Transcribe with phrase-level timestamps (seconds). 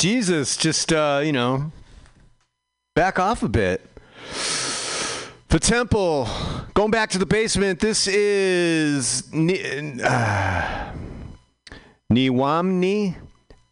[0.00, 1.70] Jesus, just uh, you know,
[2.96, 3.86] back off a bit.
[5.48, 6.26] The temple,
[6.72, 7.80] going back to the basement.
[7.80, 10.92] This is uh,
[12.10, 13.16] Niwamni,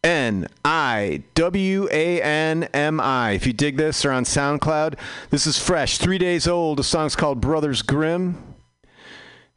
[0.03, 3.31] N I W A N M I.
[3.31, 4.99] If you dig this, they're on SoundCloud.
[5.31, 6.77] This is fresh, three days old.
[6.77, 8.37] The song's called Brothers Grimm.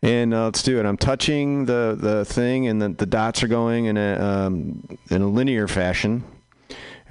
[0.00, 0.86] And uh, let's do it.
[0.86, 5.20] I'm touching the, the thing, and the, the dots are going in a um, in
[5.20, 6.24] a linear fashion,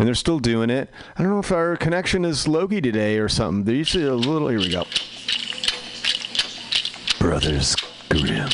[0.02, 0.90] and they're still doing it.
[1.16, 3.66] I don't know if our connection is Loki today or something.
[3.66, 4.48] They're usually a little.
[4.48, 4.86] Here we go.
[7.20, 7.76] Brothers
[8.10, 8.50] Grimm.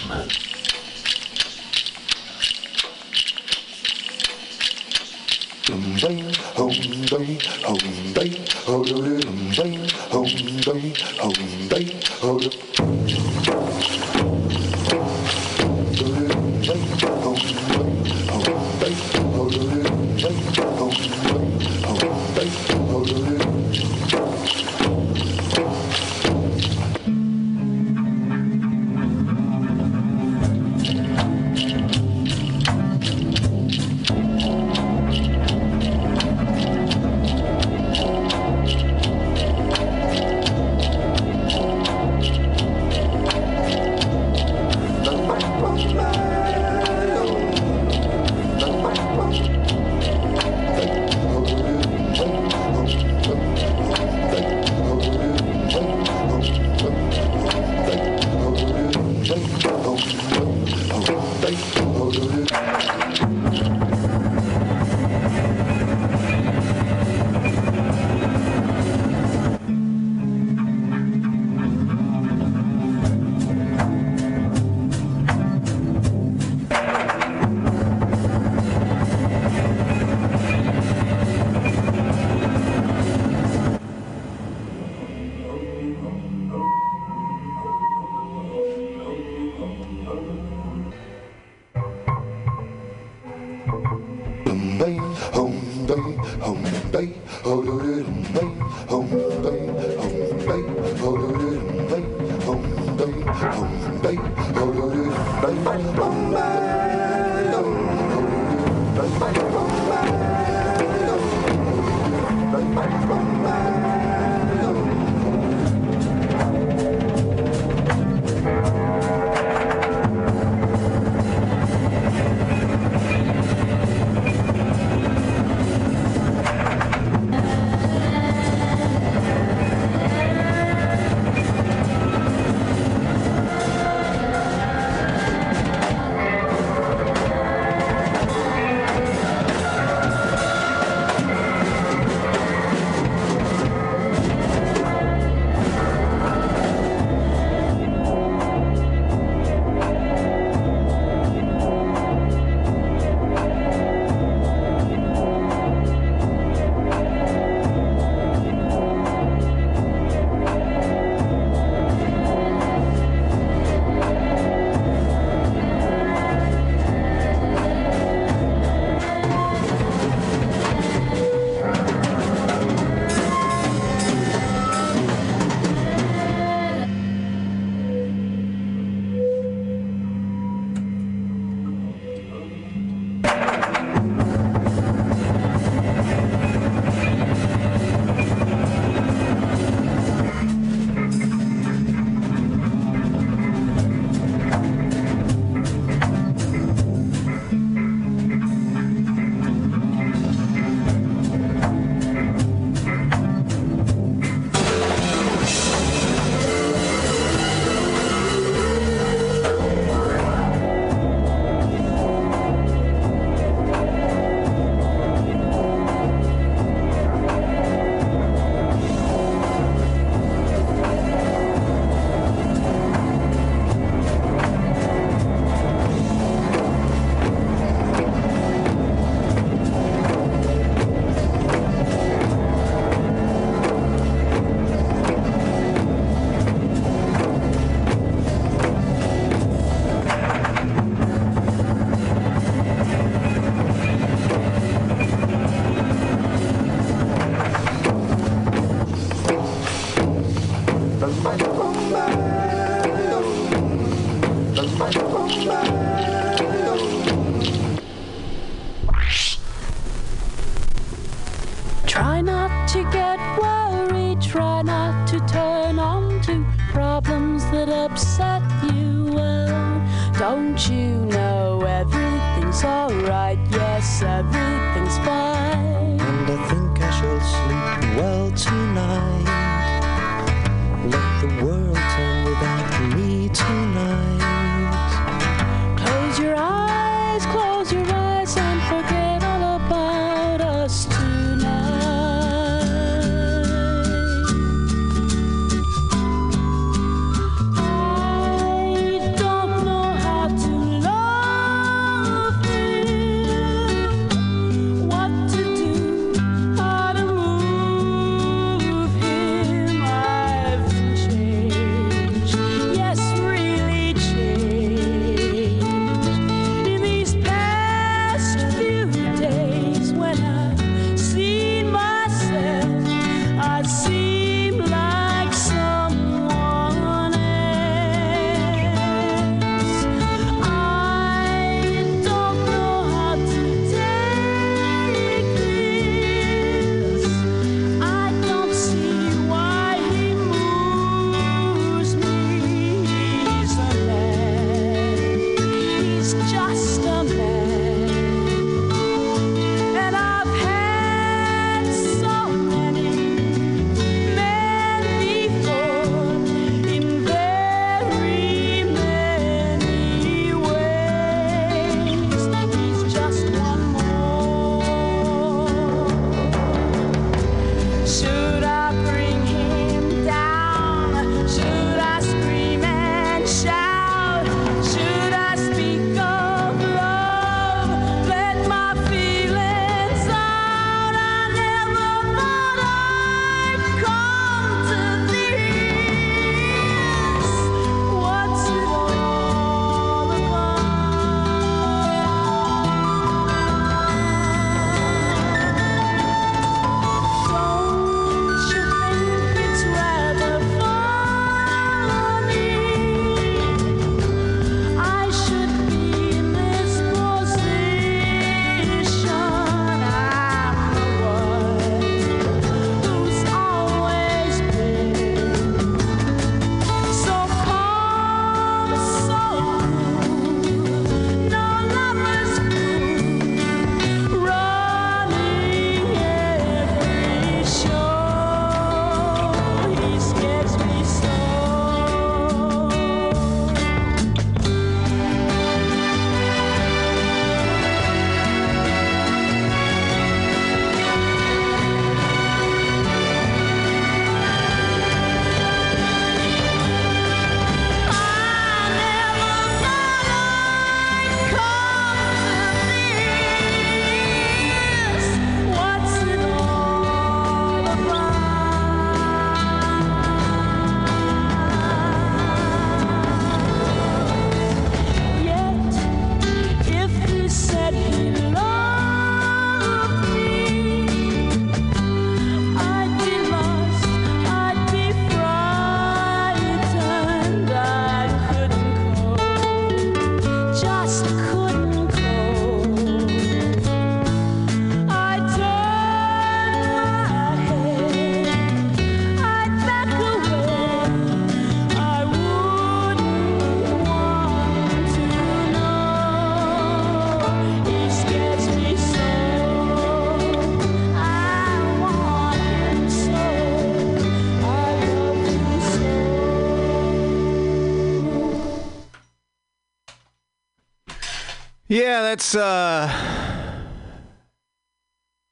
[511.68, 512.34] Yeah, that's.
[512.34, 512.90] uh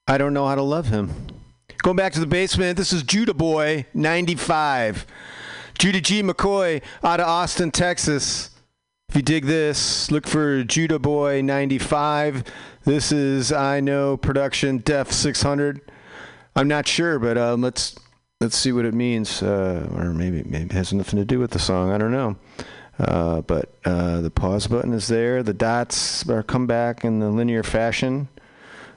[0.08, 1.12] I don't know how to love him.
[1.78, 5.08] Going back to the basement, this is Judah Boy, 95.
[5.80, 6.22] Judah G.
[6.22, 8.52] McCoy out of Austin, Texas.
[9.10, 12.44] If you dig this, look for Judah Boy 95.
[12.84, 15.82] This is I Know Production Def 600.
[16.56, 17.96] I'm not sure, but um, let's
[18.42, 21.52] let's see what it means, uh, or maybe maybe it has nothing to do with
[21.52, 21.92] the song.
[21.92, 22.36] I don't know.
[22.98, 25.44] Uh, but uh, the pause button is there.
[25.44, 28.30] The dots are come back in the linear fashion.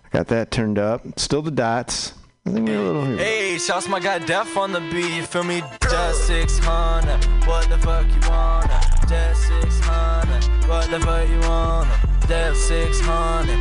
[0.05, 1.19] I got that turned up.
[1.19, 2.15] Still the dots.
[2.45, 5.11] Hey, shouts my guy Def on the beat.
[5.17, 5.63] You feel me?
[5.83, 7.47] Just 600.
[7.47, 8.81] What the fuck you wanna?
[9.07, 10.69] Just 600.
[10.69, 12.19] What the fuck you wanna?
[12.27, 13.59] Def 600.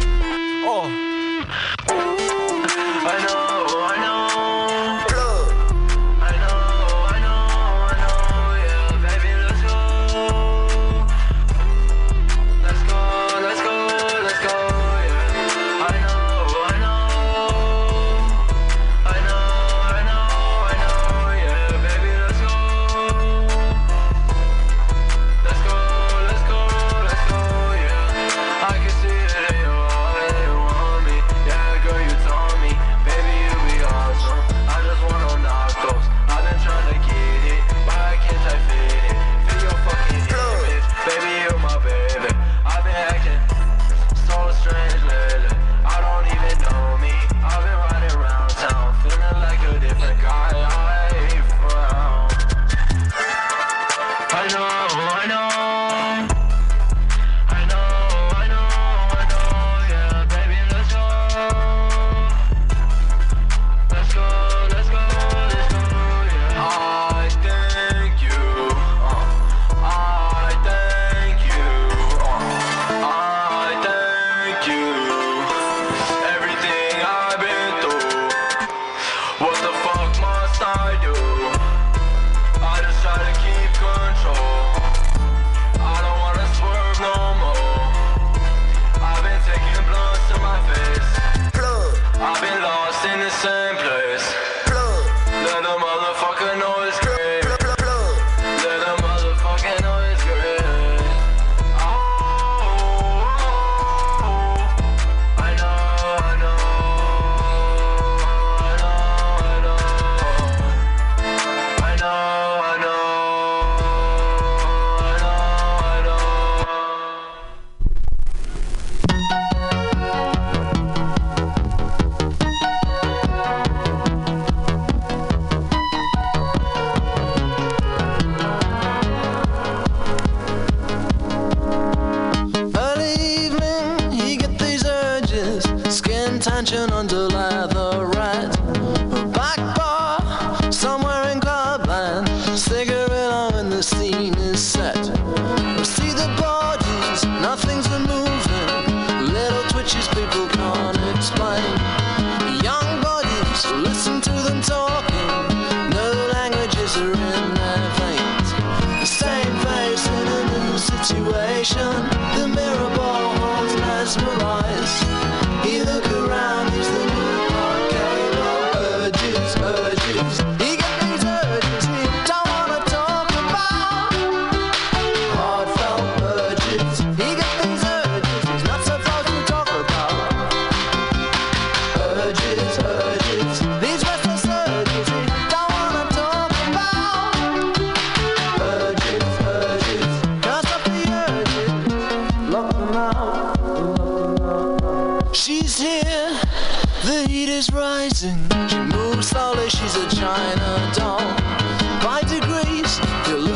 [0.70, 0.90] Oh.
[3.10, 3.47] I know.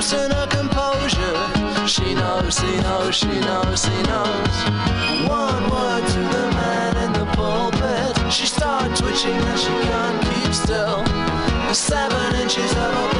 [0.01, 1.87] keeps in her composure.
[1.87, 4.55] She knows, she knows, she knows, she knows.
[5.29, 8.33] One word to the man in the pulpit.
[8.33, 11.05] She starts twitching and she can't keep still.
[11.73, 13.10] Seven inches of her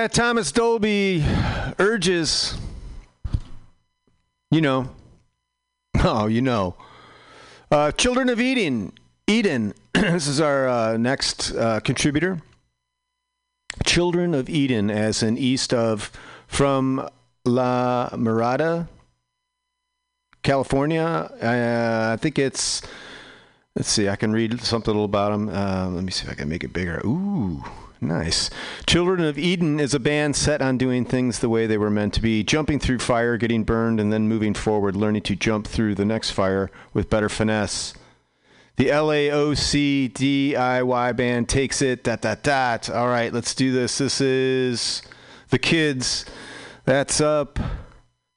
[0.00, 1.22] Yeah, Thomas Dolby
[1.78, 2.56] urges.
[4.50, 4.88] You know.
[6.02, 6.74] Oh, you know.
[7.70, 8.94] Uh, Children of Eden.
[9.26, 9.74] Eden.
[9.92, 12.40] this is our uh, next uh, contributor.
[13.84, 16.10] Children of Eden, as in east of
[16.46, 17.06] from
[17.44, 18.88] La Mirada,
[20.42, 21.30] California.
[21.42, 22.80] Uh, I think it's.
[23.76, 24.08] Let's see.
[24.08, 25.50] I can read something a little about them.
[25.50, 27.02] Uh, let me see if I can make it bigger.
[27.04, 27.62] Ooh,
[28.00, 28.50] nice.
[28.86, 32.14] Children of Eden is a band set on doing things the way they were meant
[32.14, 35.94] to be, jumping through fire, getting burned, and then moving forward, learning to jump through
[35.94, 37.94] the next fire with better finesse.
[38.76, 42.02] The LAOC DIY band takes it.
[42.02, 42.88] Dot dot dot.
[42.88, 43.98] All right, let's do this.
[43.98, 45.02] This is
[45.50, 46.24] the kids.
[46.86, 47.58] That's up.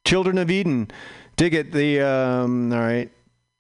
[0.04, 0.92] Children of Eden.
[1.38, 1.72] Dig it.
[1.72, 2.74] The um.
[2.74, 3.10] All right.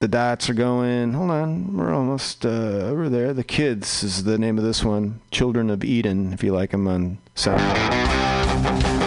[0.03, 1.13] The dots are going.
[1.13, 1.77] Hold on.
[1.77, 3.33] We're almost uh, over there.
[3.33, 5.21] The kids is the name of this one.
[5.31, 6.33] Children of Eden.
[6.33, 9.02] If you like them on SoundCloud.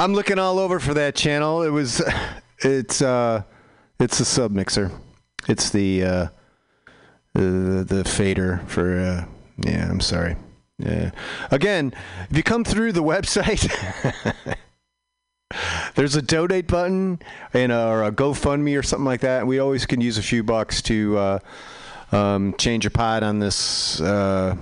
[0.00, 1.62] I'm looking all over for that channel.
[1.62, 2.02] It was.
[2.62, 3.44] It's uh,
[3.98, 4.90] it's a sub mixer.
[5.48, 6.26] It's the uh,
[7.32, 9.00] the the fader for.
[9.00, 9.24] Uh,
[9.66, 10.36] yeah, I'm sorry.
[10.78, 11.12] Yeah.
[11.50, 11.94] Again,
[12.28, 13.66] if you come through the website.
[15.94, 17.18] There's a donate button
[17.54, 19.46] and a, or a GoFundMe or something like that.
[19.46, 21.38] We always can use a few bucks to uh,
[22.12, 24.54] um, change a pot on this uh,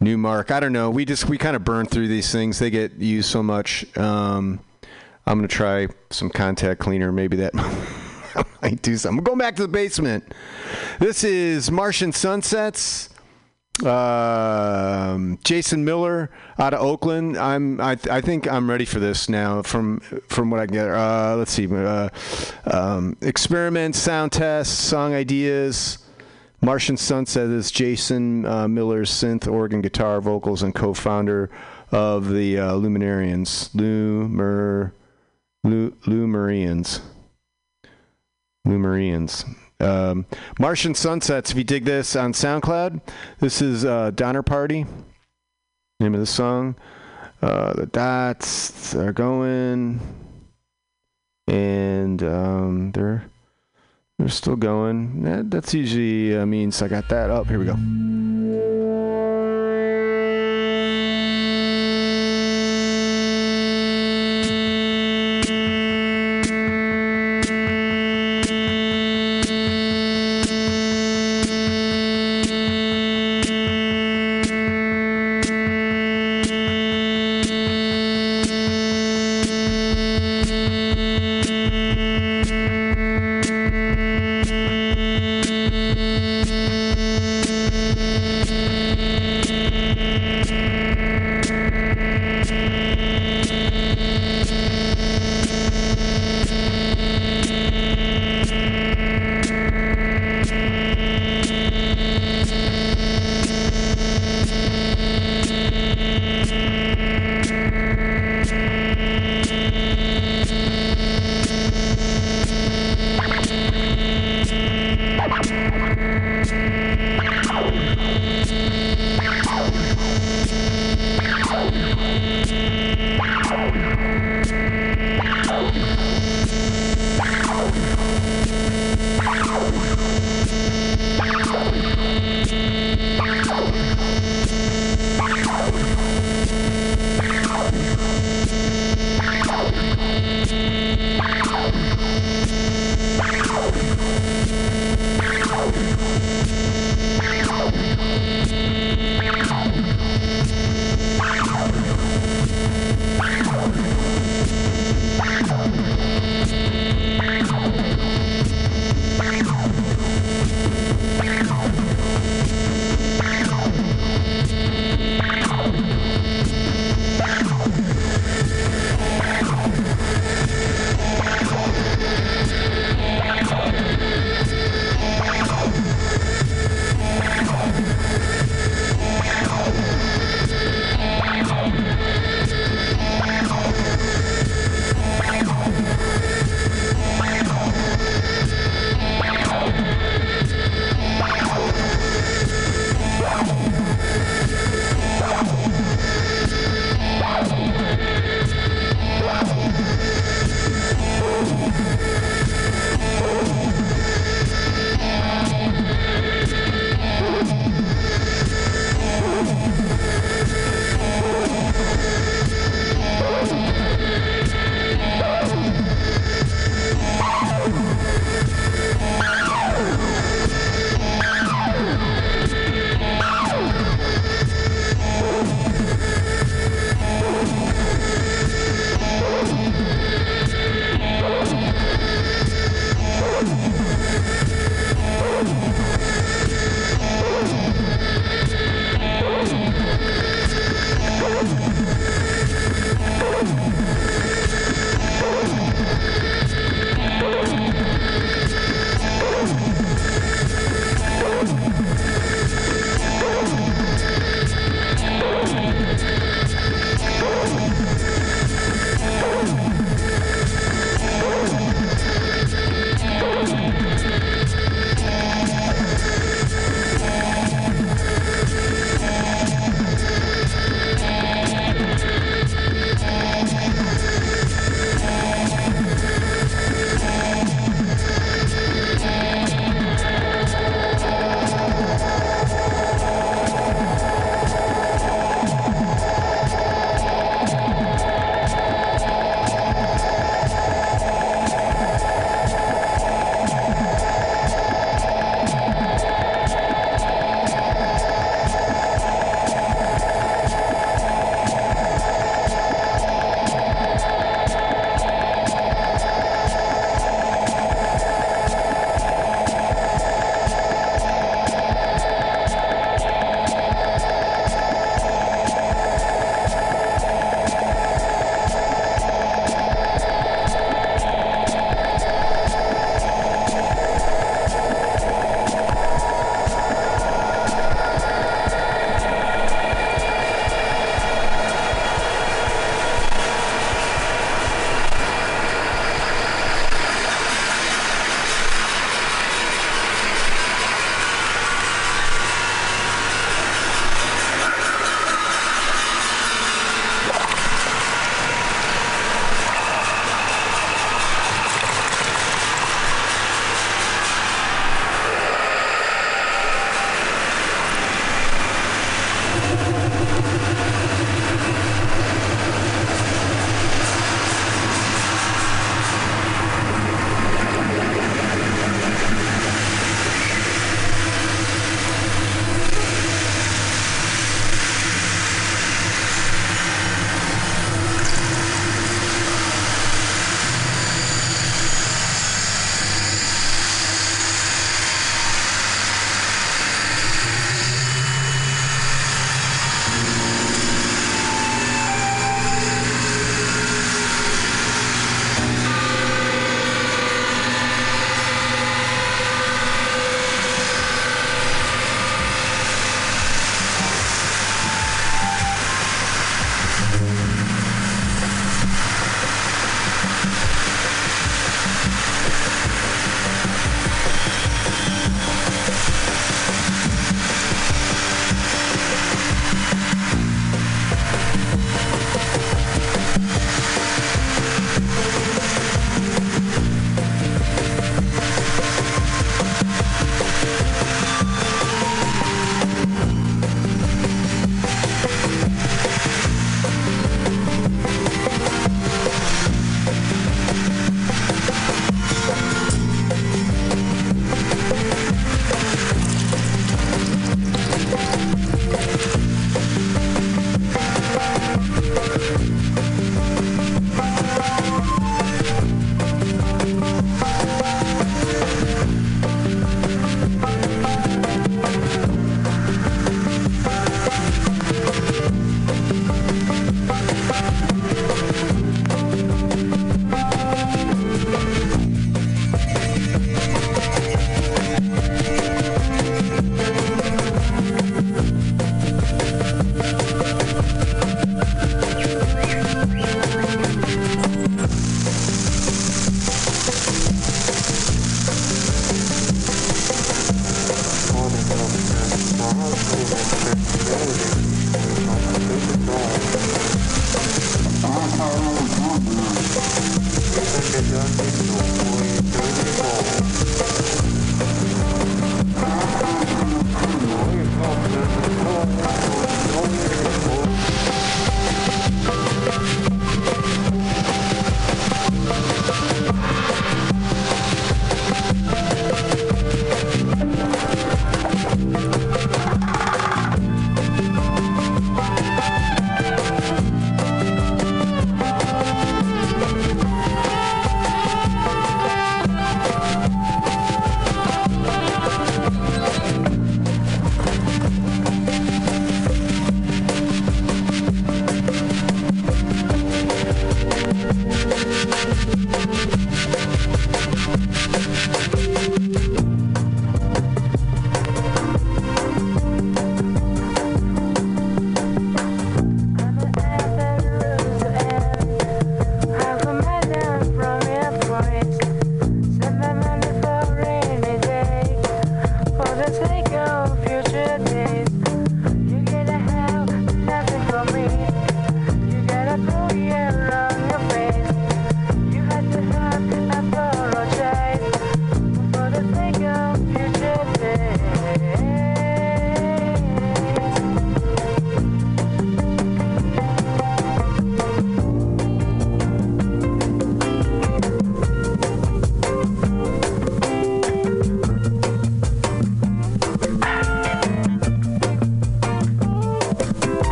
[0.00, 0.50] Numark.
[0.50, 0.90] I don't know.
[0.90, 2.58] We just we kind of burn through these things.
[2.58, 3.84] They get used so much.
[3.96, 4.60] Um,
[5.26, 7.12] I'm gonna try some contact cleaner.
[7.12, 7.54] Maybe that
[8.62, 9.16] might do something.
[9.16, 10.32] We're going back to the basement.
[10.98, 13.10] This is Martian Sunsets.
[13.84, 17.36] Um, Jason Miller out of Oakland.
[17.36, 17.80] I'm.
[17.80, 19.62] I, I think I'm ready for this now.
[19.62, 20.88] From from what I get.
[20.88, 21.66] Uh, let's see.
[21.70, 22.08] Uh,
[22.64, 25.98] um, experiments, sound tests, song ideas.
[26.62, 31.50] Martian Sunset is Jason uh, Miller's synth, organ, guitar, vocals, and co-founder
[31.92, 33.70] of the uh, Luminarians.
[33.74, 34.92] Lumer,
[35.62, 37.00] Lu, Lumerians.
[38.66, 39.44] Lumerians.
[39.78, 40.26] Um,
[40.58, 41.50] Martian Sunsets.
[41.50, 43.00] If you dig this on SoundCloud,
[43.38, 44.86] this is uh, Donner Party.
[46.00, 46.74] Name of the song.
[47.42, 50.00] Uh, the dots are going,
[51.46, 53.30] and um, they're
[54.18, 55.22] they're still going.
[55.22, 57.48] That, that's usually uh, means I got that up.
[57.48, 57.76] Here we go.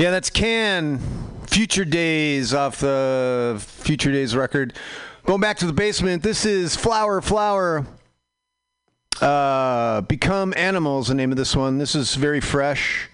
[0.00, 0.98] Yeah, that's Can
[1.46, 4.72] Future Days off the Future Days record.
[5.26, 7.84] Going back to the basement, this is Flower Flower.
[9.20, 11.76] Uh, Become Animals, the name of this one.
[11.76, 13.10] This is very fresh.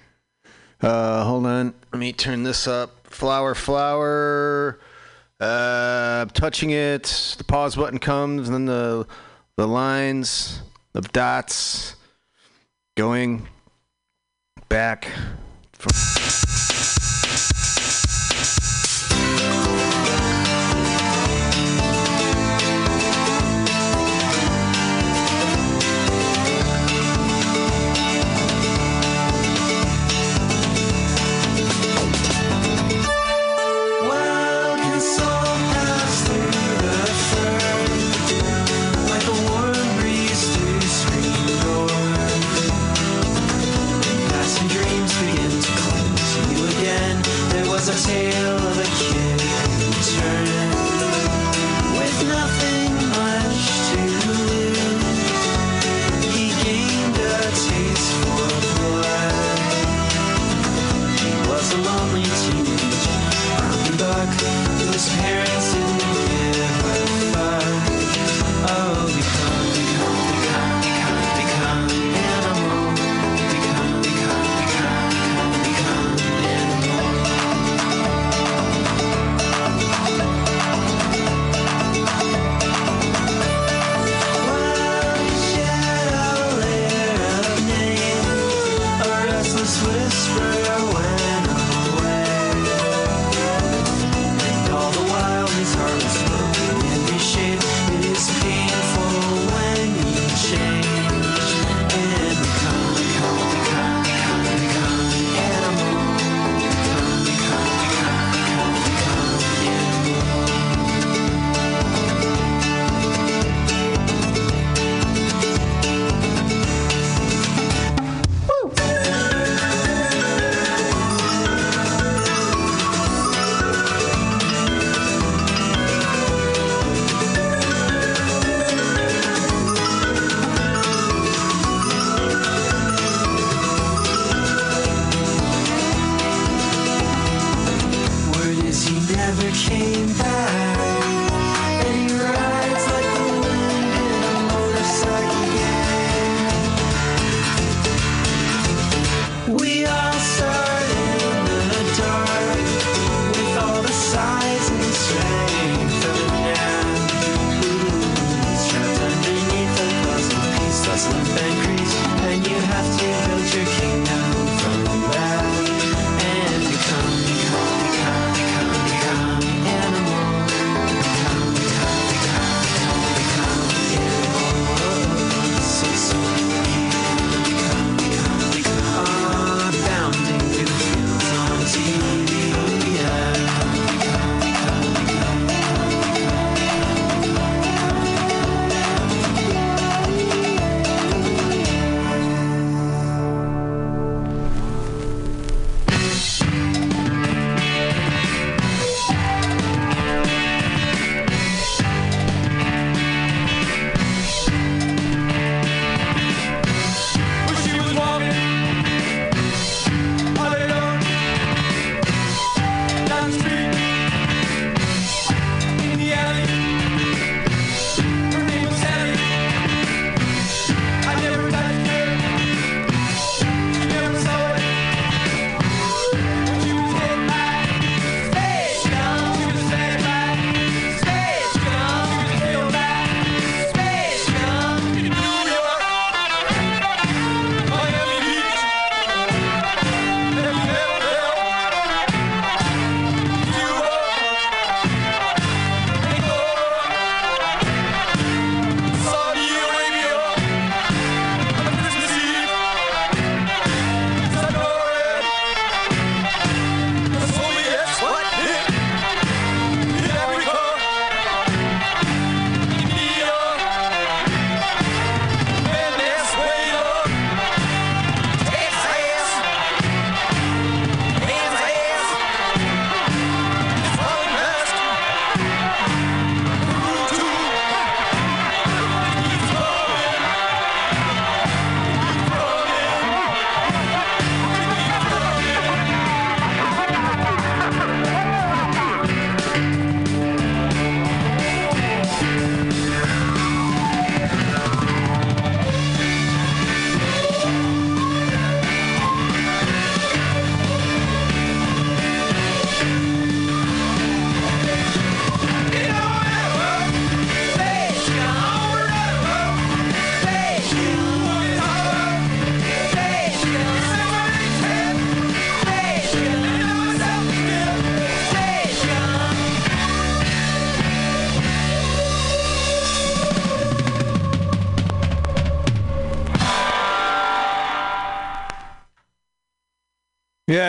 [0.81, 1.75] Uh, hold on.
[1.93, 3.09] Let me turn this up.
[3.09, 4.79] Flower Flower.
[5.41, 7.35] Uh, touching it.
[7.37, 9.09] The pause button comes, and then the,
[9.57, 10.63] the lines
[10.95, 11.97] of dots
[12.97, 13.49] going
[14.69, 15.11] back
[15.73, 16.16] from.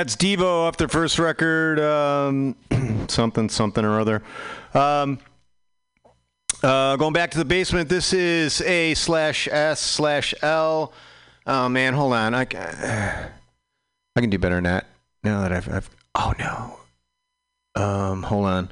[0.08, 2.56] It's Devo off their first record, um,
[3.10, 4.24] something, something or other.
[4.74, 5.20] Um,
[6.64, 10.94] uh, going back to the basement, this is A slash S slash L.
[11.46, 12.34] Oh man, hold on.
[12.34, 13.28] I, ca-
[14.16, 14.86] I can do better than that.
[15.26, 16.80] Now that I've, I've oh no.
[17.76, 18.64] Um, hold on.
[18.64, 18.72] I'm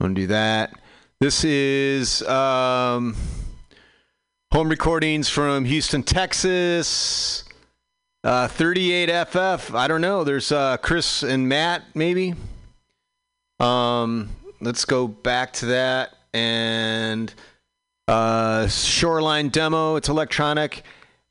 [0.00, 0.72] gonna do that.
[1.20, 3.14] This is um,
[4.50, 7.44] home recordings from Houston, Texas.
[8.22, 9.74] Uh, 38FF.
[9.74, 10.24] I don't know.
[10.24, 12.34] There's uh, Chris and Matt, maybe.
[13.58, 14.28] Um,
[14.60, 17.32] let's go back to that and
[18.08, 19.96] uh, Shoreline demo.
[19.96, 20.82] It's electronic.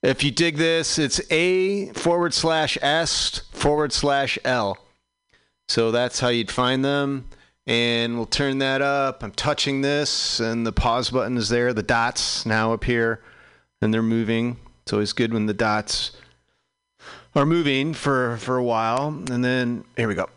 [0.02, 4.78] If you dig this, it's A forward slash S forward slash L.
[5.68, 7.28] So that's how you'd find them.
[7.68, 9.22] And we'll turn that up.
[9.22, 11.72] I'm touching this, and the pause button is there.
[11.72, 13.22] The dots now appear,
[13.80, 14.58] and they're moving.
[14.82, 16.14] It's always good when the dots
[17.40, 20.30] are moving for for a while, and then here we go.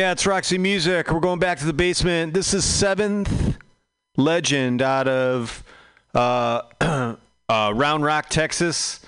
[0.00, 1.12] Yeah, it's Roxy Music.
[1.12, 2.32] We're going back to the basement.
[2.32, 3.58] This is Seventh
[4.16, 5.62] Legend out of
[6.14, 7.16] uh, uh,
[7.50, 9.04] Round Rock, Texas.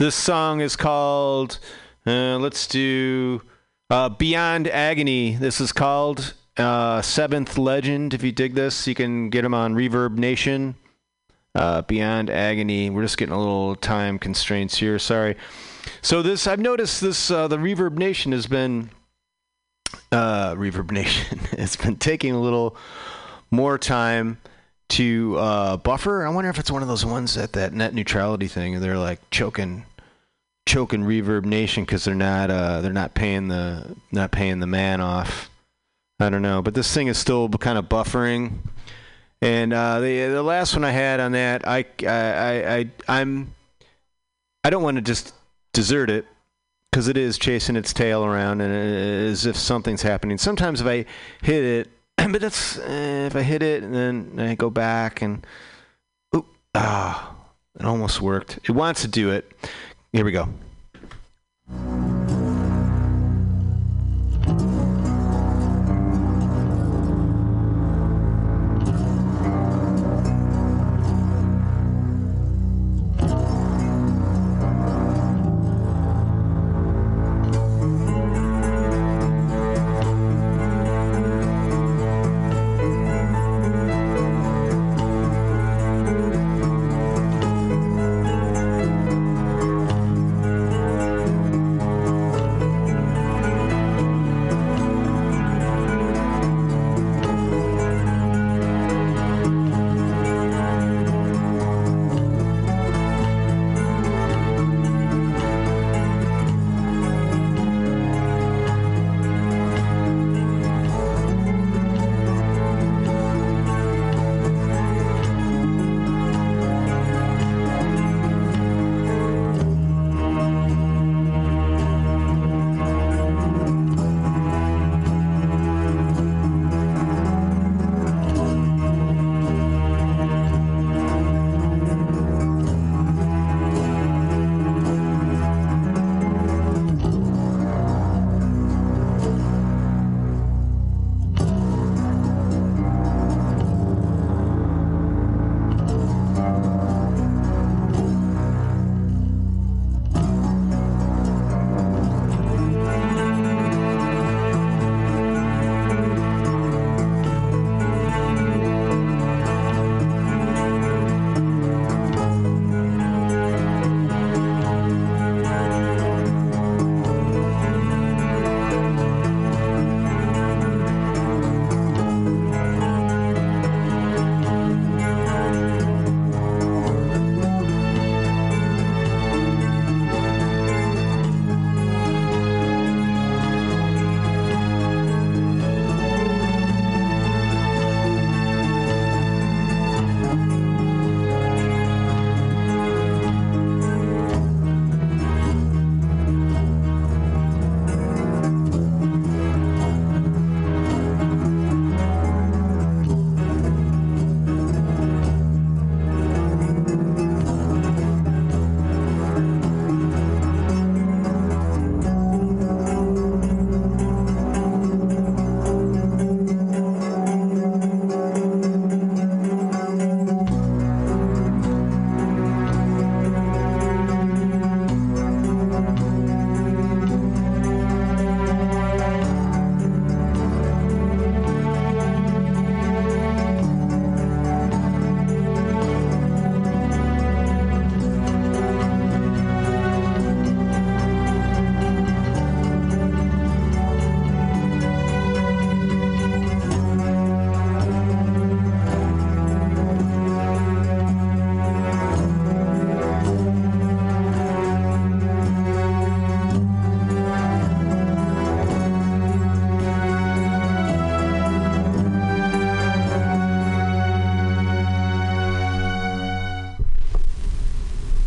[0.00, 1.60] This song is called,
[2.08, 3.40] uh, let's do
[3.88, 5.36] uh, Beyond Agony.
[5.36, 8.12] This is called uh, Seventh Legend.
[8.12, 10.74] If you dig this, you can get them on Reverb Nation.
[11.54, 12.90] Uh, Beyond Agony.
[12.90, 14.98] We're just getting a little time constraints here.
[14.98, 15.36] Sorry.
[16.00, 17.30] So this, I've noticed this.
[17.30, 18.90] Uh, the Reverb Nation has been
[20.10, 21.40] uh, Reverb Nation.
[21.52, 22.76] it's been taking a little
[23.50, 24.38] more time
[24.90, 26.26] to uh, buffer.
[26.26, 28.80] I wonder if it's one of those ones at that net neutrality thing.
[28.80, 29.86] They're like choking,
[30.66, 35.00] choking Reverb Nation because they're not uh, they're not paying the not paying the man
[35.00, 35.50] off.
[36.20, 38.58] I don't know, but this thing is still kind of buffering.
[39.40, 43.54] And uh, the the last one I had on that, I I I, I I'm
[44.62, 45.34] I don't want to just
[45.72, 46.26] desert it
[46.92, 50.36] because it is chasing its tail around and as if something's happening.
[50.36, 51.06] Sometimes if I
[51.40, 55.44] hit it, but that's eh, if I hit it and then I go back and
[56.36, 57.34] oop, ah,
[57.80, 58.58] it almost worked.
[58.64, 59.50] It wants to do it.
[60.12, 60.50] Here we go.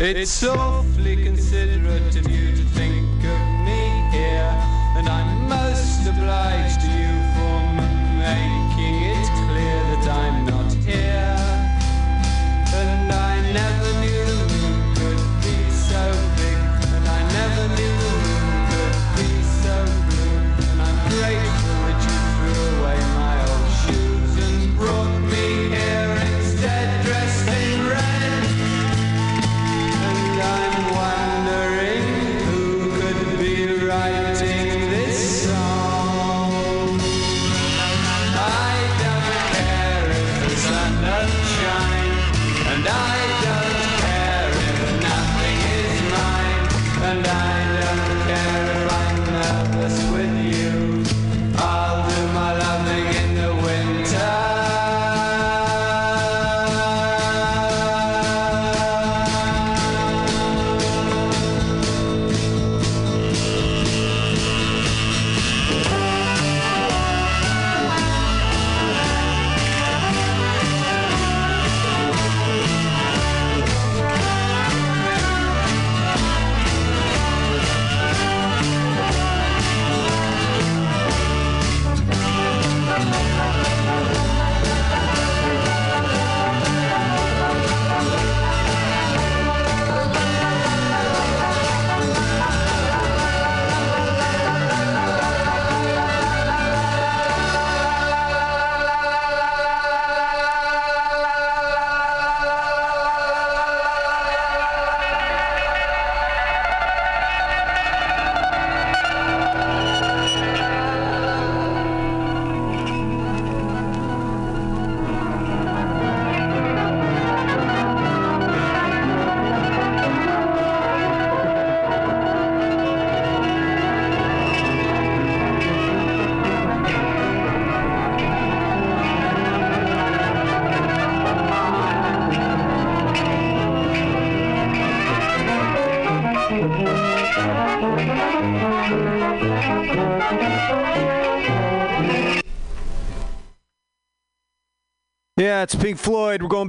[0.07, 2.44] It's awfully considerate of you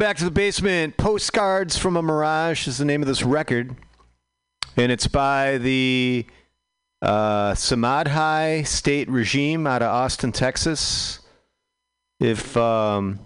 [0.06, 0.96] back to the basement.
[0.96, 3.74] Postcards from a Mirage is the name of this record.
[4.76, 6.24] And it's by the
[7.02, 11.18] uh, Samadhi State Regime out of Austin, Texas.
[12.20, 13.18] If um,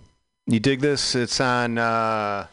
[0.47, 1.76] you dig this, it's on.
[1.76, 2.47] Uh,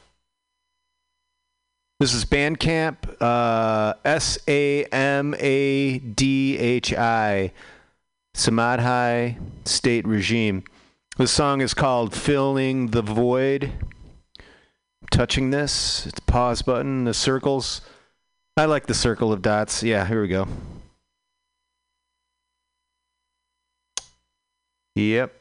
[2.01, 2.97] this is Bandcamp.
[3.21, 7.53] Uh, S A M A D H I.
[8.33, 10.65] Samadhi State Regime.
[11.15, 13.71] The song is called Filling the Void.
[15.09, 17.81] Touching this, it's pause button, the circles.
[18.55, 19.83] I like the circle of dots.
[19.83, 20.47] Yeah, here we go.
[24.95, 25.36] Yep.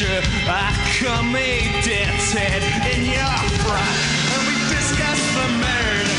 [0.00, 2.08] picture a comedian
[2.94, 3.98] in your front,
[4.32, 6.09] and we discuss the merits.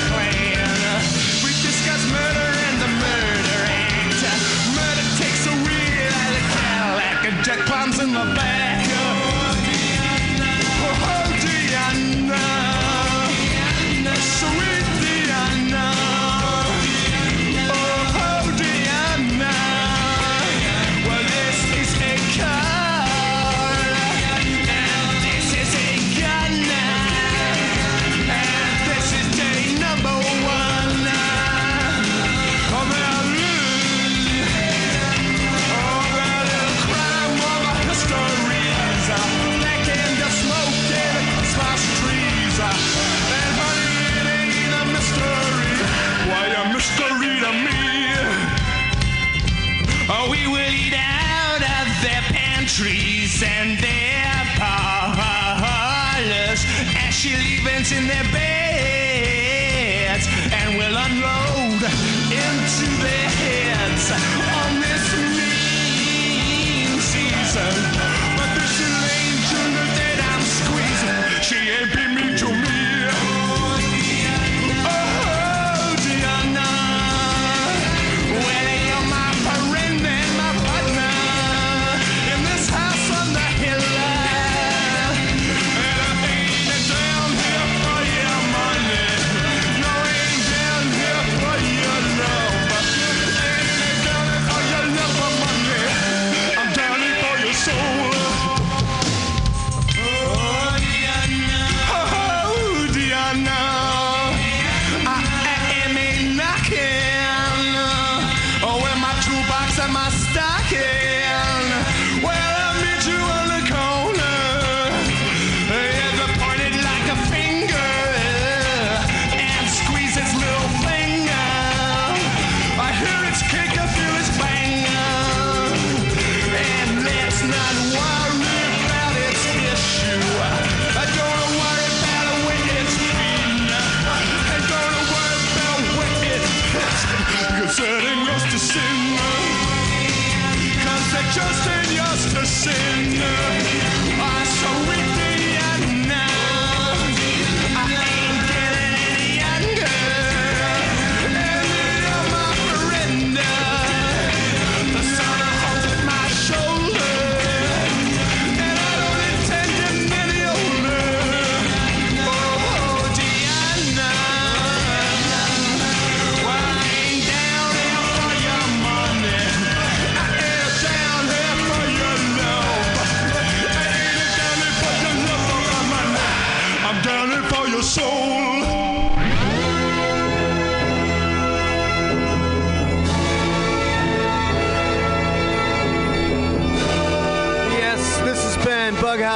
[57.91, 58.50] In their bed.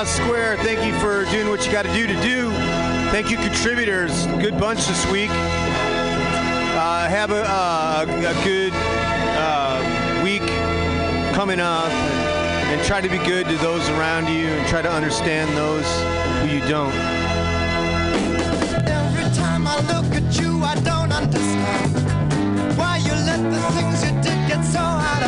[0.03, 0.57] Square.
[0.57, 2.51] Thank you for doing what you got to do to do.
[3.11, 4.26] Thank you, contributors.
[4.41, 5.30] Good bunch this week.
[5.31, 10.41] Uh, have a, uh, a good uh, week
[11.34, 14.91] coming up and, and try to be good to those around you and try to
[14.91, 15.88] understand those
[16.41, 16.93] who you don't.
[18.85, 24.11] Every time I look at you, I don't understand why you let the things you
[24.22, 25.24] did get so out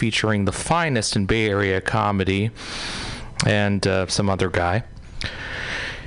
[0.00, 2.50] featuring the finest in Bay Area comedy
[3.46, 4.82] and uh, some other guy.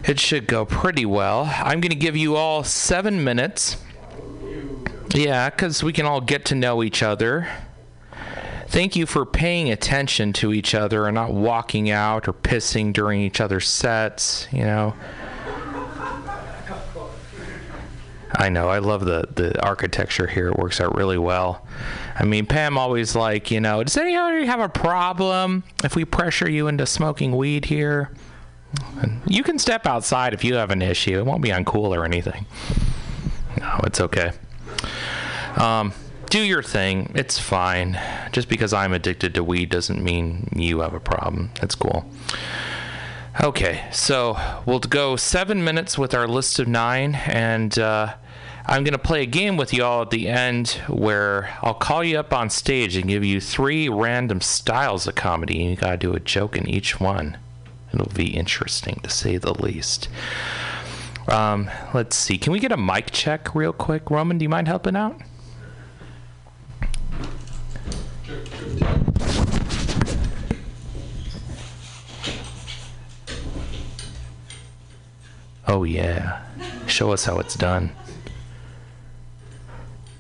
[0.03, 1.44] It should go pretty well.
[1.57, 3.78] I'm going to give you all seven minutes.
[5.14, 7.48] Yeah, because we can all get to know each other.
[8.68, 13.22] Thank you for paying attention to each other and not walking out or pissing during
[13.22, 14.95] each other's sets, you know.
[18.35, 18.68] I know.
[18.68, 20.47] I love the the architecture here.
[20.49, 21.65] It works out really well.
[22.15, 26.49] I mean, Pam always like, you know, does anybody have a problem if we pressure
[26.49, 28.11] you into smoking weed here?
[29.01, 31.19] And you can step outside if you have an issue.
[31.19, 32.45] It won't be uncool or anything.
[33.60, 34.31] No, it's okay.
[35.57, 35.93] Um,
[36.30, 37.11] do your thing.
[37.14, 37.99] It's fine.
[38.31, 41.51] Just because I'm addicted to weed doesn't mean you have a problem.
[41.61, 42.10] It's cool.
[43.43, 48.14] Okay, so we'll go seven minutes with our list of nine, and uh,
[48.65, 52.02] I'm going to play a game with you all at the end where I'll call
[52.03, 55.91] you up on stage and give you three random styles of comedy, and you got
[55.91, 57.38] to do a joke in each one.
[57.94, 60.07] It'll be interesting to say the least.
[61.27, 62.38] Um, let's see.
[62.38, 64.10] Can we get a mic check real quick?
[64.10, 65.22] Roman, do you mind helping out?
[75.68, 76.45] Oh, yeah.
[76.88, 77.91] Show us how it's done.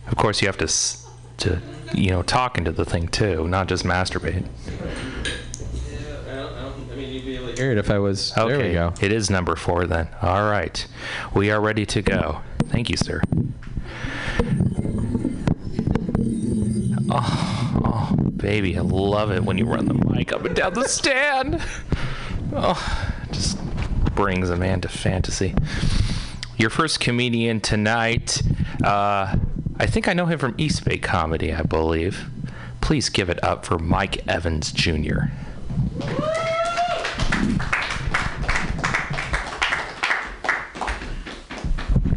[0.07, 0.67] Of course, you have to,
[1.37, 1.61] to
[1.93, 4.45] you know, talk into the thing too, not just masturbate.
[6.27, 8.31] Yeah, I'll mean you'd be able to hear it if I was.
[8.37, 8.49] Okay.
[8.55, 8.93] There we go.
[9.01, 10.07] It is number four then.
[10.21, 10.85] All right.
[11.33, 12.41] We are ready to go.
[12.67, 13.21] Thank you, sir.
[17.15, 20.87] Oh, oh, baby, I love it when you run the mic up and down the
[20.87, 21.61] stand.
[22.53, 23.59] Oh, just
[24.15, 25.53] brings a man to fantasy.
[26.57, 28.41] Your first comedian tonight,
[28.83, 29.35] uh,
[29.79, 32.29] I think I know him from East Bay Comedy, I believe.
[32.81, 35.25] Please give it up for Mike Evans Jr.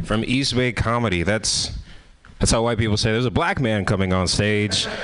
[0.05, 1.23] From East Bay Comedy.
[1.23, 1.77] That's
[2.39, 4.87] that's how white people say there's a black man coming on stage.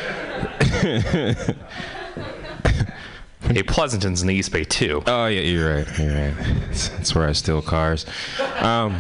[3.53, 5.03] Hey, Pleasanton's in the East Bay too.
[5.07, 5.99] Oh yeah, you're right.
[5.99, 6.35] You're right.
[6.69, 8.07] That's, that's where I steal cars.
[8.61, 8.99] Um,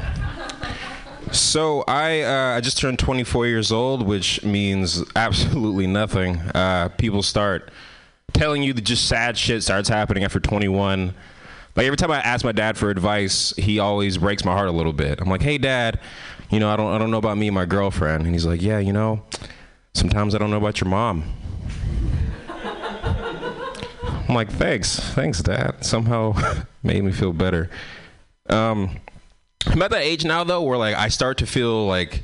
[1.32, 6.38] so I uh, I just turned 24 years old, which means absolutely nothing.
[6.54, 7.70] Uh, people start
[8.32, 11.14] telling you that just sad shit starts happening after 21.
[11.74, 14.72] Like every time I ask my dad for advice, he always breaks my heart a
[14.72, 15.20] little bit.
[15.20, 15.98] I'm like, "Hey, dad,
[16.50, 18.62] you know I don't I don't know about me and my girlfriend," and he's like,
[18.62, 19.22] "Yeah, you know,
[19.94, 21.24] sometimes I don't know about your mom."
[24.28, 25.84] I'm like, thanks, thanks, Dad.
[25.84, 26.34] Somehow
[26.82, 27.68] made me feel better.
[28.48, 28.98] Um,
[29.66, 32.22] I'm at that age now though, where like I start to feel like,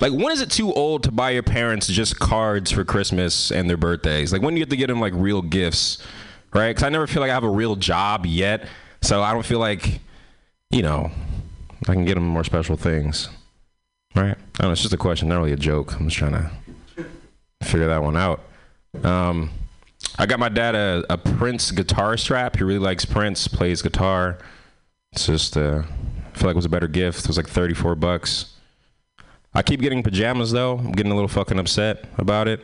[0.00, 3.68] like when is it too old to buy your parents just cards for Christmas and
[3.68, 4.32] their birthdays?
[4.32, 5.98] Like when do you have to get them like real gifts,
[6.54, 6.68] right?
[6.68, 8.68] Because I never feel like I have a real job yet,
[9.02, 10.00] so I don't feel like,
[10.70, 11.10] you know,
[11.88, 13.28] I can get them more special things,
[14.14, 14.36] right?
[14.36, 14.72] I don't know.
[14.72, 15.94] It's just a question, not really a joke.
[15.98, 16.50] I'm just trying to
[17.62, 18.40] figure that one out.
[19.02, 19.50] Um,
[20.18, 22.56] I got my dad a, a Prince guitar strap.
[22.56, 24.38] He really likes Prince, plays guitar.
[25.12, 25.82] It's just, uh,
[26.38, 27.18] I feel like it was a better gift.
[27.18, 28.54] It was like 34 bucks.
[29.54, 30.78] I keep getting pajamas though.
[30.78, 32.60] I'm getting a little fucking upset about it.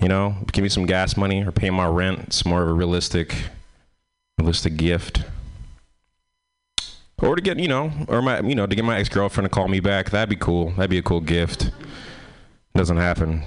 [0.00, 2.20] You know, give me some gas money or pay my rent.
[2.20, 3.34] It's more of a realistic,
[4.38, 5.24] realistic gift.
[7.20, 9.54] Or to get, you know, or my, you know, to get my ex girlfriend to
[9.54, 10.08] call me back.
[10.08, 10.70] That'd be cool.
[10.70, 11.70] That'd be a cool gift.
[12.74, 13.42] Doesn't happen.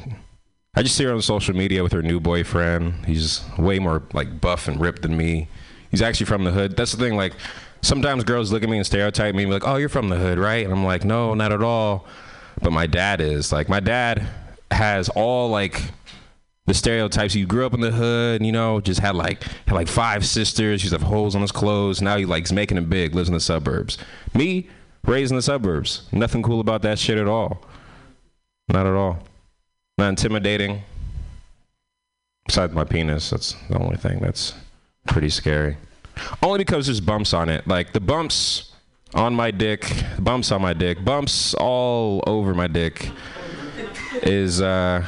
[0.76, 3.08] I just see her on social media with her new boyfriend.
[3.08, 5.48] He's way more like buff and ripped than me.
[5.90, 6.78] He's actually from the hood.
[6.78, 7.16] That's the thing.
[7.16, 7.34] Like
[7.82, 10.64] sometimes girls look at me and stereotype me, like, "Oh, you're from the hood, right?"
[10.64, 12.06] And I'm like, "No, not at all."
[12.62, 13.52] But my dad is.
[13.52, 14.28] Like my dad
[14.72, 15.82] has all like
[16.66, 17.34] the stereotypes.
[17.34, 20.84] He grew up in the hood, you know, just had like had like five sisters.
[20.84, 22.02] Used to have holes on his clothes.
[22.02, 23.16] Now he likes making it big.
[23.16, 23.98] Lives in the suburbs.
[24.34, 24.68] Me,
[25.06, 26.08] raised in the suburbs.
[26.12, 27.64] Nothing cool about that shit at all.
[28.70, 29.20] Not at all.
[29.98, 30.82] Not intimidating.
[32.46, 34.54] Besides my penis, that's the only thing that's
[35.06, 35.78] pretty scary.
[36.42, 37.68] Only because there's bumps on it.
[37.68, 38.72] Like the bumps
[39.14, 43.12] on my dick, bumps on my dick, bumps all over my dick
[44.24, 45.06] is uh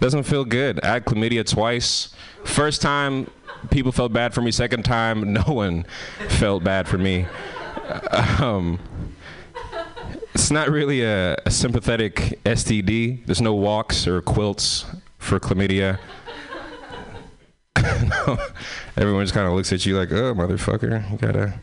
[0.00, 0.82] doesn't feel good.
[0.84, 2.14] I had chlamydia twice.
[2.44, 3.30] First time
[3.70, 4.50] people felt bad for me.
[4.50, 5.86] Second time no one
[6.28, 7.26] felt bad for me.
[8.38, 8.78] Um
[10.34, 13.24] it's not really a, a sympathetic STD.
[13.24, 14.84] There's no walks or quilts
[15.18, 15.98] for chlamydia.
[17.76, 18.38] no,
[18.96, 21.54] everyone just kind of looks at you like, "Oh, motherfucker, you gotta,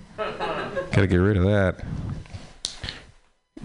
[0.91, 1.83] gotta get rid of that."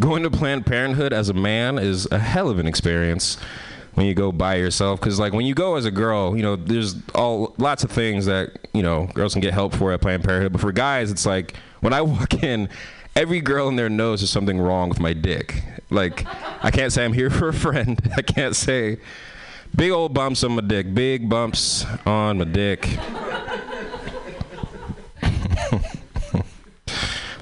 [0.00, 3.36] Going to Planned Parenthood as a man is a hell of an experience
[3.94, 5.00] when you go by yourself.
[5.00, 8.26] Because like when you go as a girl, you know, there's all lots of things
[8.26, 10.52] that you know girls can get help for at Planned Parenthood.
[10.52, 12.68] But for guys, it's like when I walk in,
[13.16, 15.64] every girl in there knows there's something wrong with my dick.
[15.90, 16.26] Like
[16.62, 18.00] I can't say I'm here for a friend.
[18.16, 18.98] I can't say
[19.74, 20.94] big old bumps on my dick.
[20.94, 22.88] Big bumps on my dick.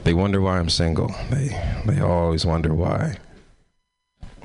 [0.06, 1.12] They wonder why I'm single.
[1.30, 1.48] They
[1.84, 3.16] they always wonder why.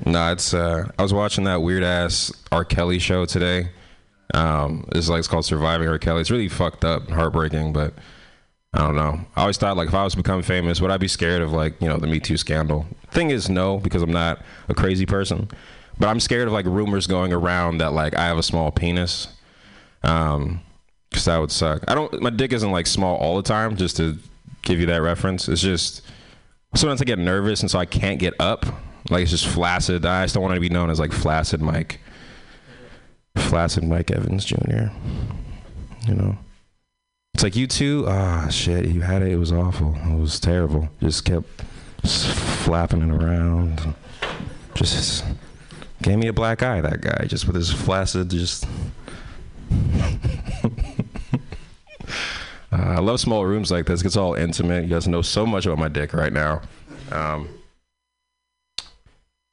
[0.04, 2.64] Nah, it's uh I was watching that weird ass R.
[2.64, 3.68] Kelly show today.
[4.34, 6.00] Um it's like it's called Surviving R.
[6.00, 6.20] Kelly.
[6.20, 7.94] It's really fucked up, heartbreaking, but
[8.74, 9.20] I don't know.
[9.36, 11.52] I always thought like if I was to become famous, would I be scared of
[11.52, 12.84] like, you know, the Me Too scandal?
[13.12, 15.48] Thing is no, because I'm not a crazy person.
[15.96, 19.28] But I'm scared of like rumors going around that like I have a small penis.
[20.02, 20.62] Um
[21.12, 21.84] cuz that would suck.
[21.86, 24.18] I don't my dick isn't like small all the time just to
[24.62, 25.48] give you that reference.
[25.48, 26.02] It's just
[26.74, 28.64] sometimes I get nervous and so I can't get up.
[29.10, 30.06] Like it's just flaccid.
[30.06, 32.00] I just don't want to be known as like flaccid Mike.
[33.36, 34.88] Flaccid Mike Evans Jr.
[36.06, 36.38] You know.
[37.34, 39.96] It's like you two, ah shit, you had it, it was awful.
[40.06, 40.88] It was terrible.
[41.00, 41.62] Just kept
[42.04, 43.94] flapping it around.
[44.74, 45.24] Just
[46.02, 48.66] gave me a black eye, that guy, just with his flaccid just
[52.72, 54.00] Uh, I love small rooms like this.
[54.00, 54.84] It gets all intimate.
[54.84, 56.62] You guys know so much about my dick right now.
[57.10, 57.48] Um,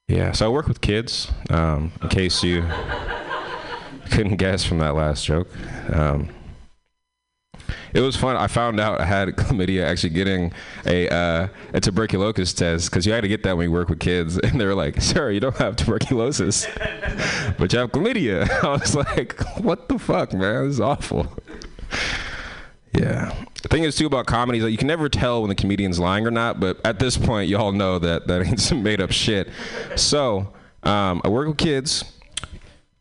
[0.07, 1.32] yeah, so I work with kids.
[1.49, 2.66] Um, in case you
[4.11, 5.48] couldn't guess from that last joke,
[5.94, 6.30] um,
[7.94, 8.36] it was fun.
[8.36, 10.52] I found out I had chlamydia actually getting
[10.86, 13.99] a uh, a tuberculosis test because you had to get that when you work with
[13.99, 16.68] kids, and they were like, "Sir, you don't have tuberculosis,
[17.57, 20.66] but you have chlamydia." I was like, "What the fuck, man?
[20.66, 21.28] This is awful."
[22.94, 23.36] Yeah.
[23.61, 25.99] The thing is too about comedy is that you can never tell when the comedian's
[25.99, 29.11] lying or not, but at this point y'all know that that ain't some made up
[29.11, 29.49] shit.
[29.95, 30.53] So,
[30.84, 32.06] um, I work with kids.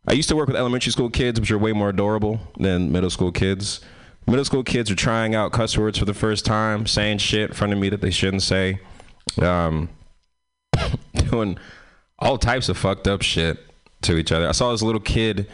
[0.07, 3.11] I used to work with elementary school kids, which are way more adorable than middle
[3.11, 3.81] school kids.
[4.27, 7.57] Middle school kids are trying out cuss words for the first time, saying shit in
[7.57, 8.81] front of me that they shouldn't say.
[9.41, 9.89] Um,
[11.15, 11.59] doing
[12.19, 13.59] all types of fucked up shit
[14.03, 14.49] to each other.
[14.49, 15.49] I saw this little kid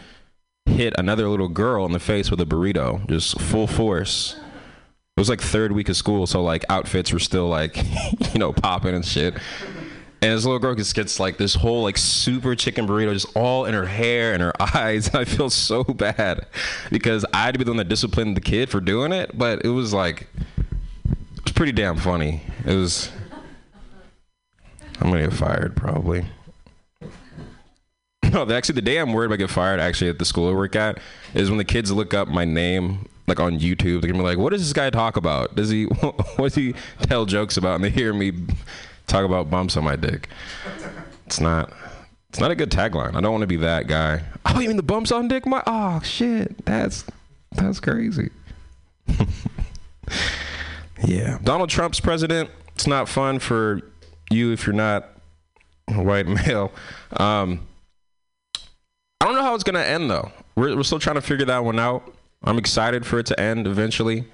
[0.66, 4.36] hit another little girl in the face with a burrito, just full force.
[5.16, 7.76] It was like third week of school, so like outfits were still like,
[8.32, 9.34] you know, popping and shit.
[10.20, 13.66] And this little girl just gets like this whole like super chicken burrito just all
[13.66, 15.08] in her hair and her eyes.
[15.08, 16.46] And I feel so bad
[16.90, 19.64] because I had to be the one that disciplined the kid for doing it, but
[19.64, 20.26] it was like,
[21.06, 22.42] it was pretty damn funny.
[22.64, 23.12] It was,
[25.00, 26.24] I'm gonna get fired probably.
[28.50, 30.98] Actually, the day I'm worried about get fired, actually, at the school I work at,
[31.34, 34.00] is when the kids look up my name, like on YouTube.
[34.00, 35.54] They're gonna be like, "What does this guy talk about?
[35.54, 38.32] Does he, what does he tell jokes about?" And they hear me
[39.06, 40.28] talk about bumps on my dick.
[41.26, 41.72] It's not,
[42.28, 43.14] it's not a good tagline.
[43.14, 44.22] I don't want to be that guy.
[44.46, 45.46] Oh, you mean the bumps on dick?
[45.46, 47.04] My, oh shit, that's,
[47.52, 48.30] that's crazy.
[51.02, 52.50] yeah, Donald Trump's president.
[52.74, 53.80] It's not fun for
[54.30, 55.08] you if you're not
[55.88, 56.72] a white male.
[57.16, 57.66] Um,
[59.24, 60.30] I don't know how it's gonna end though.
[60.54, 62.14] We're we're still trying to figure that one out.
[62.42, 64.26] I'm excited for it to end eventually.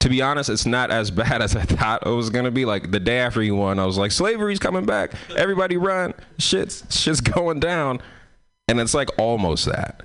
[0.00, 2.66] to be honest, it's not as bad as I thought it was gonna be.
[2.66, 5.12] Like the day after he won, I was like, slavery's coming back.
[5.34, 6.12] Everybody run.
[6.38, 8.02] Shit's shit's going down.
[8.68, 10.02] And it's like almost that.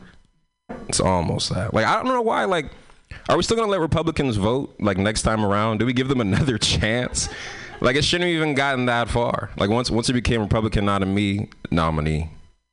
[0.88, 1.74] It's almost that.
[1.74, 2.46] Like I don't know why.
[2.46, 2.68] Like,
[3.28, 5.80] are we still gonna let Republicans vote like next time around?
[5.80, 7.28] Do we give them another chance?
[7.82, 9.50] Like it shouldn't have even gotten that far.
[9.58, 12.30] Like once once it became Republican nominee nominee.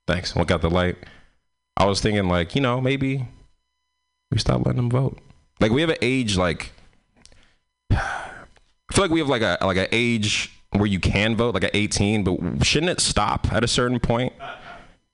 [0.07, 0.37] Thanks.
[0.37, 0.97] Look out the light.
[1.77, 3.27] I was thinking like, you know, maybe
[4.31, 5.19] we stop letting them vote.
[5.61, 6.73] Like we have an age like
[7.91, 11.65] I feel like we have like a like an age where you can vote, like
[11.65, 14.33] at 18, but shouldn't it stop at a certain point?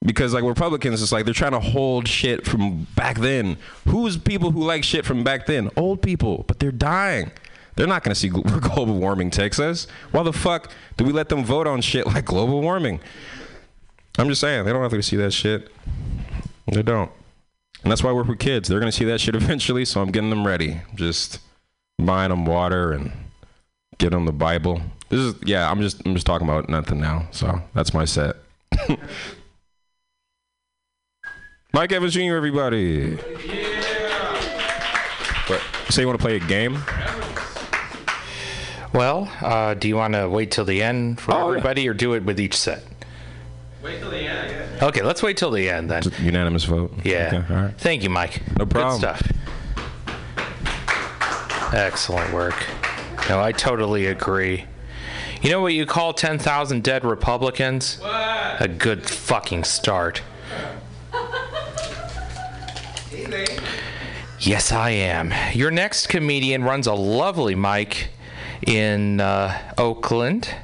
[0.03, 3.59] Because like Republicans, it's like they're trying to hold shit from back then.
[3.87, 5.71] Who's people who like shit from back then?
[5.77, 7.31] Old people, but they're dying.
[7.77, 8.29] They're not going to see
[8.61, 9.87] global warming us.
[10.11, 13.01] Why the fuck do we let them vote on shit like global warming?
[14.19, 15.71] I'm just saying they don't have to see that shit.
[16.71, 17.11] They don't.
[17.83, 18.69] And that's why we're for kids.
[18.69, 20.81] They're gonna see that shit eventually, so I'm getting them ready.
[20.95, 21.41] Just
[21.99, 23.13] buying them water and
[23.99, 24.81] getting them the Bible.
[25.09, 25.71] This is yeah.
[25.71, 27.27] I'm just I'm just talking about nothing now.
[27.33, 28.37] So that's my set.
[31.73, 32.35] Mike Evans Jr.
[32.35, 33.15] Everybody.
[35.47, 35.61] What?
[35.89, 36.79] Say you want to play a game?
[38.93, 41.47] Well, uh, do you want to wait till the end for Oh, yeah.
[41.59, 42.83] everybody, or do it with each set?
[43.83, 44.83] Wait till the end.
[44.83, 46.03] Okay, let's wait till the end then.
[46.03, 46.93] Just unanimous vote.
[47.05, 47.43] Yeah.
[47.43, 47.75] Okay, all right.
[47.79, 48.43] Thank you, Mike.
[48.59, 49.01] No problem.
[49.01, 49.33] Good stuff.
[51.75, 52.67] Excellent work.
[53.29, 54.65] No, I totally agree.
[55.41, 57.99] You know what you call 10,000 dead Republicans?
[58.01, 58.61] What?
[58.61, 60.23] A good fucking start.
[64.41, 65.33] Yes, I am.
[65.55, 68.09] Your next comedian runs a lovely mic
[68.67, 70.55] in uh, Oakland.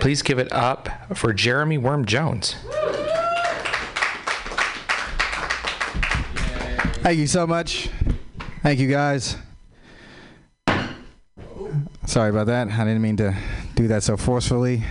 [0.00, 2.54] Please give it up for Jeremy Worm Jones.
[7.02, 7.88] Thank you so much.
[8.62, 9.36] Thank you guys.
[12.06, 12.68] Sorry about that.
[12.68, 13.36] I didn't mean to
[13.74, 14.82] do that so forcefully.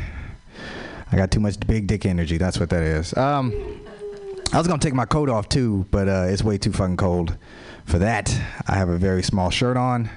[1.12, 2.38] I got too much big dick energy.
[2.38, 3.16] That's what that is.
[3.18, 3.82] Um,
[4.54, 7.38] I was gonna take my coat off too, but uh, it's way too fucking cold
[7.86, 8.34] for that.
[8.68, 10.10] I have a very small shirt on.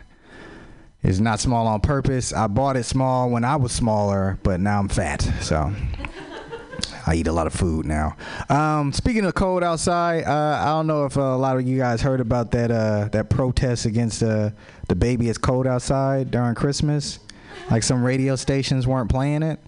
[1.02, 2.32] It's not small on purpose.
[2.32, 5.22] I bought it small when I was smaller, but now I'm fat.
[5.40, 5.72] So
[7.06, 8.16] I eat a lot of food now.
[8.48, 11.78] Um, speaking of cold outside, uh, I don't know if uh, a lot of you
[11.78, 14.50] guys heard about that uh, that protest against uh,
[14.88, 17.20] the baby it's cold outside during Christmas.
[17.70, 19.60] Like some radio stations weren't playing it.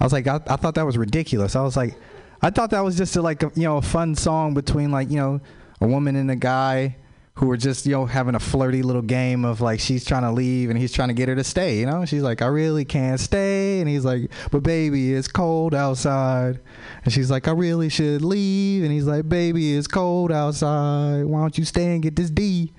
[0.00, 1.54] I was like, I, I thought that was ridiculous.
[1.54, 1.96] I was like,
[2.42, 5.10] I thought that was just a, like a, you know a fun song between like
[5.10, 5.40] you know
[5.80, 6.96] a woman and a guy
[7.36, 10.32] who were just you know having a flirty little game of like she's trying to
[10.32, 11.78] leave and he's trying to get her to stay.
[11.78, 15.74] You know, she's like, I really can't stay, and he's like, but baby, it's cold
[15.74, 16.60] outside,
[17.04, 21.24] and she's like, I really should leave, and he's like, baby, it's cold outside.
[21.24, 22.72] Why don't you stay and get this D?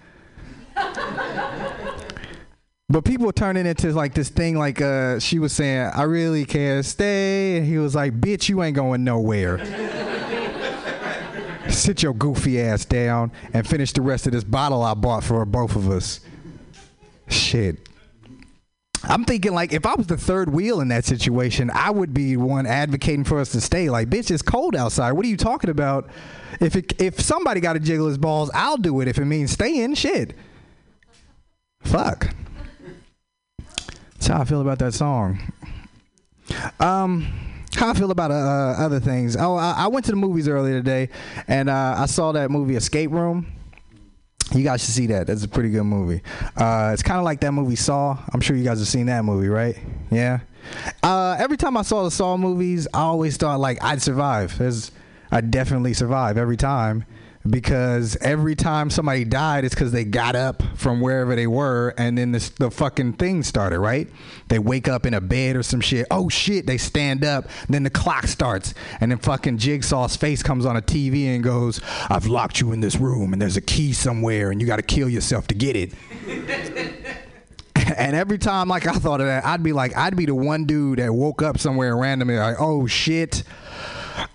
[2.90, 6.86] But people turning into like this thing like uh she was saying, I really can't
[6.86, 9.58] stay and he was like, Bitch, you ain't going nowhere.
[11.70, 15.46] Sit your goofy ass down and finish the rest of this bottle I bought for
[15.46, 16.22] both of us.
[17.28, 17.88] Shit.
[19.04, 22.36] I'm thinking like if I was the third wheel in that situation, I would be
[22.36, 23.90] one advocating for us to stay.
[23.90, 25.12] Like, bitch, it's cold outside.
[25.14, 26.10] What are you talking about?
[26.60, 29.08] If it, if somebody got to jiggle his balls, I'll do it.
[29.08, 30.34] If it means staying, shit.
[31.82, 32.34] Fuck.
[34.14, 35.54] That's how I feel about that song.
[36.80, 37.47] Um,
[37.78, 38.36] how I feel about uh,
[38.78, 39.36] other things.
[39.38, 41.10] Oh, I, I went to the movies earlier today,
[41.48, 43.54] and uh, I saw that movie Escape Room.
[44.54, 45.28] You guys should see that.
[45.28, 46.22] That's a pretty good movie.
[46.56, 48.18] Uh, it's kind of like that movie Saw.
[48.34, 49.78] I'm sure you guys have seen that movie, right?
[50.10, 50.40] Yeah.
[51.04, 54.60] Uh, every time I saw the Saw movies, I always thought like I'd survive.
[55.32, 57.06] I'd definitely survive every time
[57.50, 62.18] because every time somebody died, it's because they got up from wherever they were, and
[62.18, 63.80] then this, the fucking thing started.
[63.80, 64.10] Right?
[64.48, 66.08] They wake up in a bed or some shit.
[66.12, 66.68] Oh shit!
[66.68, 67.48] They stand up.
[67.70, 71.82] Then the clock starts, and then fucking Jigsaw's face comes on a TV and goes,
[72.10, 74.82] "I've locked you in this room, and there's a key somewhere, and you got to
[74.84, 75.94] kill yourself to get it."
[77.96, 80.66] And every time, like I thought of that, I'd be like, I'd be the one
[80.66, 83.44] dude that woke up somewhere randomly, like, oh shit,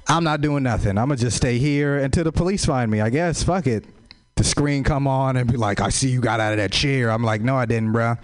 [0.08, 0.98] I'm not doing nothing.
[0.98, 3.00] I'm gonna just stay here until the police find me.
[3.00, 3.42] I guess.
[3.42, 3.84] Fuck it.
[4.36, 7.10] The screen come on and be like, I see you got out of that chair.
[7.10, 8.18] I'm like, no, I didn't, bruh.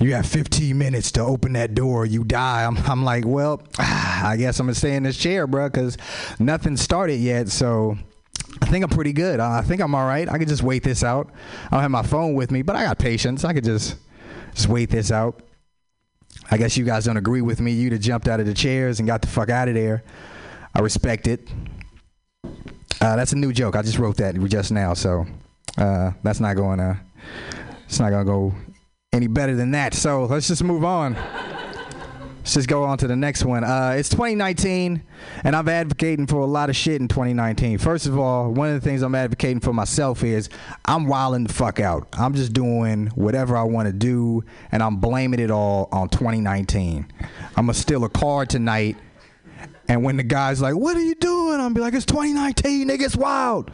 [0.00, 2.04] You have 15 minutes to open that door.
[2.04, 2.64] You die.
[2.64, 5.96] I'm, I'm like, well, I guess I'm gonna stay in this chair, bruh, because
[6.38, 7.48] nothing started yet.
[7.48, 7.96] So
[8.60, 9.40] I think I'm pretty good.
[9.40, 10.28] I think I'm all right.
[10.28, 11.30] I could just wait this out.
[11.66, 13.44] I don't have my phone with me, but I got patience.
[13.44, 13.96] I could just
[14.54, 15.42] just wait this out.
[16.50, 17.72] I guess you guys don't agree with me.
[17.72, 20.04] You'd have jumped out of the chairs and got the fuck out of there.
[20.74, 21.48] I respect it.
[23.00, 23.76] Uh, that's a new joke.
[23.76, 25.26] I just wrote that just now, so
[25.76, 26.98] uh, that's not going to.
[27.86, 28.54] It's not gonna go
[29.12, 29.94] any better than that.
[29.94, 31.14] So let's just move on.
[31.14, 33.64] Let's just go on to the next one.
[33.64, 35.02] Uh, it's 2019,
[35.44, 37.78] and I'm advocating for a lot of shit in 2019.
[37.78, 40.50] First of all, one of the things I'm advocating for myself is
[40.84, 42.06] I'm wilding the fuck out.
[42.18, 47.06] I'm just doing whatever I want to do, and I'm blaming it all on 2019.
[47.56, 48.98] I'm gonna steal a car tonight,
[49.88, 53.02] and when the guy's like, "What are you doing?" I'm be like, "It's 2019, nigga.
[53.02, 53.70] It's wild."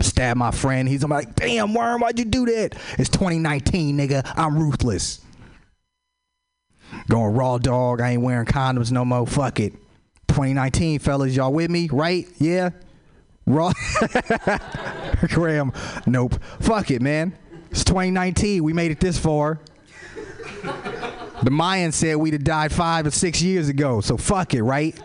[0.00, 0.88] Stab my friend.
[0.88, 4.30] He's I'm like, "Damn, worm, why'd you do that?" It's 2019, nigga.
[4.36, 5.20] I'm ruthless.
[7.08, 8.00] Going raw dog.
[8.00, 9.26] I ain't wearing condoms no more.
[9.26, 9.72] Fuck it.
[10.28, 11.88] 2019, fellas, y'all with me?
[11.92, 12.26] Right?
[12.38, 12.70] Yeah.
[13.46, 13.72] Raw.
[15.28, 15.72] Graham.
[16.06, 16.42] Nope.
[16.60, 17.36] Fuck it, man.
[17.70, 18.64] It's 2019.
[18.64, 19.60] We made it this far.
[21.44, 24.00] The Mayans said we'd have died five or six years ago.
[24.00, 24.98] So fuck it, right?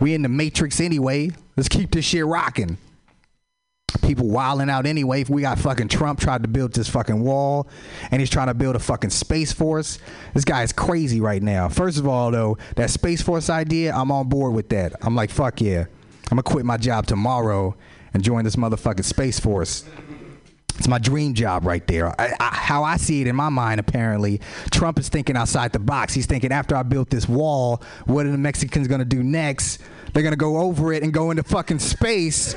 [0.00, 1.30] We in the Matrix anyway.
[1.56, 2.76] Let's keep this shit rocking
[4.02, 5.24] people wilding out anyway.
[5.28, 7.68] We got fucking Trump tried to build this fucking wall,
[8.10, 9.98] and he's trying to build a fucking space force.
[10.34, 11.68] This guy is crazy right now.
[11.68, 14.94] First of all, though, that space force idea, I'm on board with that.
[15.02, 15.86] I'm like, fuck yeah,
[16.30, 17.76] I'm gonna quit my job tomorrow
[18.12, 19.84] and join this motherfucking space force.
[20.78, 22.08] It's my dream job right there.
[22.20, 24.40] I, I, how I see it in my mind, apparently,
[24.70, 26.12] Trump is thinking outside the box.
[26.12, 29.80] He's thinking, after I built this wall, what are the Mexicans gonna do next?
[30.12, 32.54] They're gonna go over it and go into fucking space.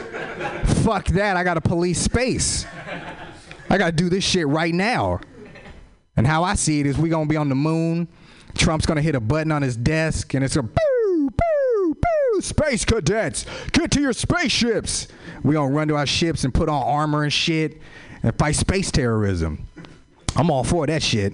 [0.83, 1.37] Fuck that.
[1.37, 2.65] I gotta police space.
[3.69, 5.19] I gotta do this shit right now.
[6.17, 8.07] And how I see it is we gonna be on the moon.
[8.57, 12.83] Trump's gonna hit a button on his desk and it's a boo, boo, boo, space
[12.83, 15.07] cadets, get to your spaceships.
[15.43, 17.81] We gonna run to our ships and put on armor and shit
[18.23, 19.67] and fight space terrorism.
[20.35, 21.33] I'm all for that shit.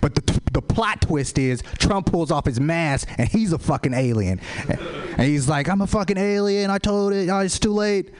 [0.00, 3.94] But the, the plot twist is Trump pulls off his mask and he's a fucking
[3.94, 4.40] alien.
[4.68, 6.70] And he's like, I'm a fucking alien.
[6.70, 7.28] I told it.
[7.28, 8.10] Oh, it's too late.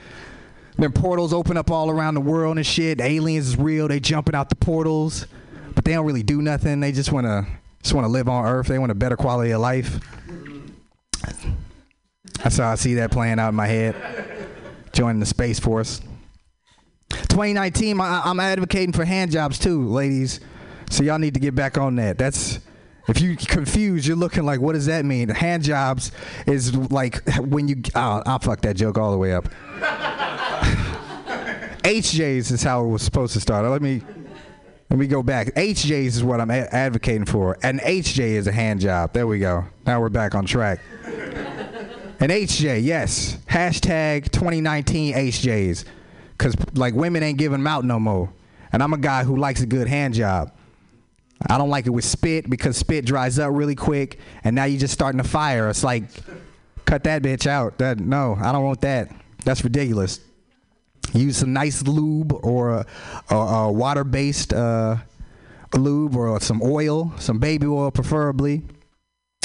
[0.76, 3.00] Then portals open up all around the world and shit.
[3.00, 3.88] Aliens is real.
[3.88, 5.26] They jumping out the portals,
[5.74, 6.80] but they don't really do nothing.
[6.80, 7.46] They just want to
[7.82, 8.66] just want to live on Earth.
[8.66, 10.00] They want a better quality of life.
[12.42, 13.94] That's how I see that playing out in my head.
[14.92, 16.00] Joining the Space Force.
[17.28, 20.40] 2019, I, I'm advocating for hand jobs too, ladies.
[20.90, 22.18] So y'all need to get back on that.
[22.18, 22.60] That's
[23.08, 25.28] if you confused, you're looking like, what does that mean?
[25.28, 26.12] Hand jobs
[26.46, 27.82] is like when you.
[27.94, 29.48] Oh, I'll fuck that joke all the way up.
[31.84, 33.68] HJs is how it was supposed to start.
[33.68, 34.00] Let me
[34.88, 35.48] let me go back.
[35.54, 37.58] HJs is what I'm a- advocating for.
[37.62, 39.12] An HJ is a hand job.
[39.12, 39.64] There we go.
[39.86, 40.80] Now we're back on track.
[41.04, 43.36] An HJ, yes.
[43.48, 45.84] Hashtag 2019 HJs.
[46.44, 48.30] Because, like, women ain't giving them out no more.
[48.70, 50.52] And I'm a guy who likes a good hand job.
[51.48, 54.18] I don't like it with spit because spit dries up really quick.
[54.44, 55.70] And now you're just starting to fire.
[55.70, 56.04] It's like,
[56.84, 57.78] cut that bitch out.
[57.78, 59.10] That No, I don't want that.
[59.46, 60.20] That's ridiculous.
[61.14, 62.86] Use some nice lube or a,
[63.30, 64.96] a, a water-based uh,
[65.72, 68.62] lube or some oil, some baby oil preferably,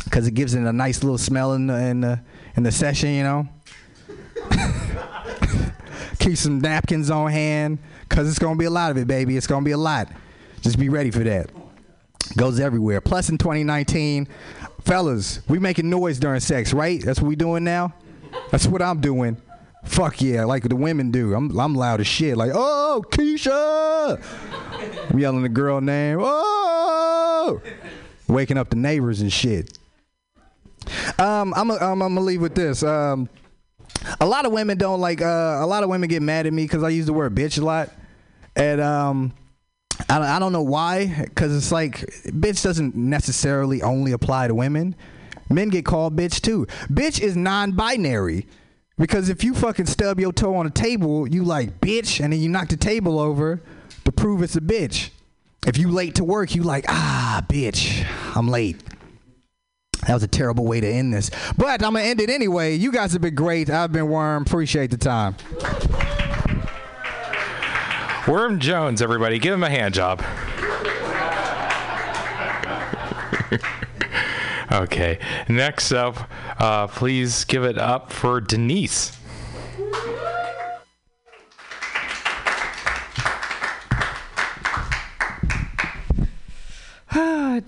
[0.03, 2.21] because it gives it a nice little smell in the in the,
[2.57, 3.13] in the session.
[3.13, 3.49] You know.
[6.19, 7.79] Keep some napkins on hand,
[8.09, 9.37] cause it's gonna be a lot of it, baby.
[9.37, 10.09] It's gonna be a lot.
[10.61, 11.49] Just be ready for that.
[12.37, 13.01] Goes everywhere.
[13.01, 14.27] Plus, in 2019,
[14.83, 17.01] fellas, we making noise during sex, right?
[17.03, 17.93] That's what we doing now.
[18.51, 19.37] That's what I'm doing.
[19.85, 21.33] Fuck yeah, like the women do.
[21.33, 22.37] I'm I'm loud as shit.
[22.37, 24.21] Like, oh, Keisha.
[25.09, 26.19] I'm yelling the girl name.
[26.21, 27.61] Oh,
[28.27, 29.77] waking up the neighbors and shit.
[31.17, 32.83] Um, I'm I'm, I'm gonna leave with this.
[32.83, 33.29] Um,
[34.19, 35.21] a lot of women don't like.
[35.21, 37.59] Uh, a lot of women get mad at me because I use the word bitch
[37.59, 37.89] a lot,
[38.55, 39.33] and um,
[40.09, 41.07] I I don't know why.
[41.07, 44.95] Because it's like bitch doesn't necessarily only apply to women.
[45.49, 46.67] Men get called bitch too.
[46.91, 48.47] Bitch is non-binary.
[48.97, 52.41] Because if you fucking stub your toe on a table, you like bitch, and then
[52.41, 53.61] you knock the table over
[54.03, 55.09] to prove it's a bitch.
[55.65, 58.05] If you late to work, you like ah bitch,
[58.35, 58.77] I'm late.
[60.07, 62.75] That was a terrible way to end this, but I'm gonna end it anyway.
[62.75, 63.69] You guys have been great.
[63.69, 64.43] I've been Worm.
[64.43, 65.35] Appreciate the time.
[68.27, 70.23] Worm Jones, everybody, give him a hand job.
[74.71, 79.18] okay, next up, uh, please give it up for Denise.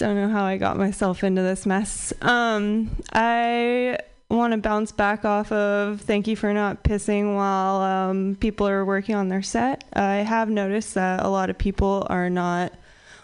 [0.02, 2.11] Don't know how I got myself into this mess.
[2.23, 3.99] Um, I
[4.30, 8.84] want to bounce back off of thank you for not pissing while um, people are
[8.84, 9.84] working on their set.
[9.94, 12.73] I have noticed that a lot of people are not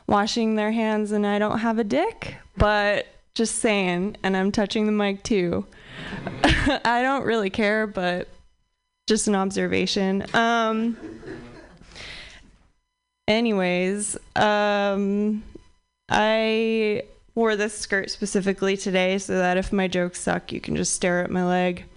[0.05, 4.85] washing their hands, and I don't have a dick, but just saying, and I'm touching
[4.85, 5.65] the mic too.
[6.43, 8.27] I don't really care, but
[9.07, 10.25] just an observation.
[10.35, 10.97] Um,
[13.27, 15.43] anyways, um,
[16.09, 17.03] I
[17.35, 21.23] wore this skirt specifically today so that if my jokes suck, you can just stare
[21.23, 21.85] at my leg.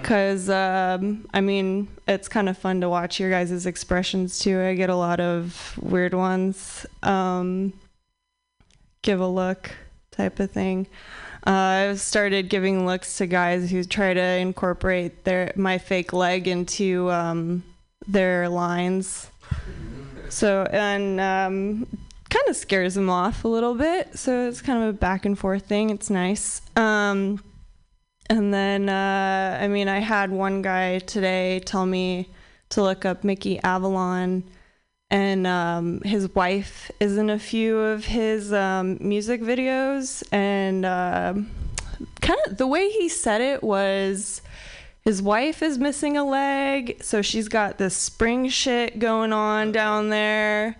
[0.00, 4.60] Because, um, I mean, it's kind of fun to watch your guys' expressions too.
[4.60, 6.84] I get a lot of weird ones.
[7.04, 7.72] Um,
[9.02, 9.70] give a look
[10.10, 10.88] type of thing.
[11.46, 16.48] Uh, I've started giving looks to guys who try to incorporate their my fake leg
[16.48, 17.62] into um,
[18.06, 19.28] their lines.
[20.28, 21.86] So and um,
[22.32, 24.18] kind of scares them off a little bit.
[24.18, 25.90] So it's kind of a back and forth thing.
[25.90, 26.62] It's nice.
[26.76, 27.42] Um,
[28.30, 32.30] and then uh, I mean, I had one guy today tell me
[32.70, 34.44] to look up Mickey Avalon
[35.10, 41.34] and um, his wife is in a few of his um, music videos and uh,
[42.22, 44.40] kind of the way he said it was
[45.02, 50.08] his wife is missing a leg so she's got this spring shit going on down
[50.08, 50.78] there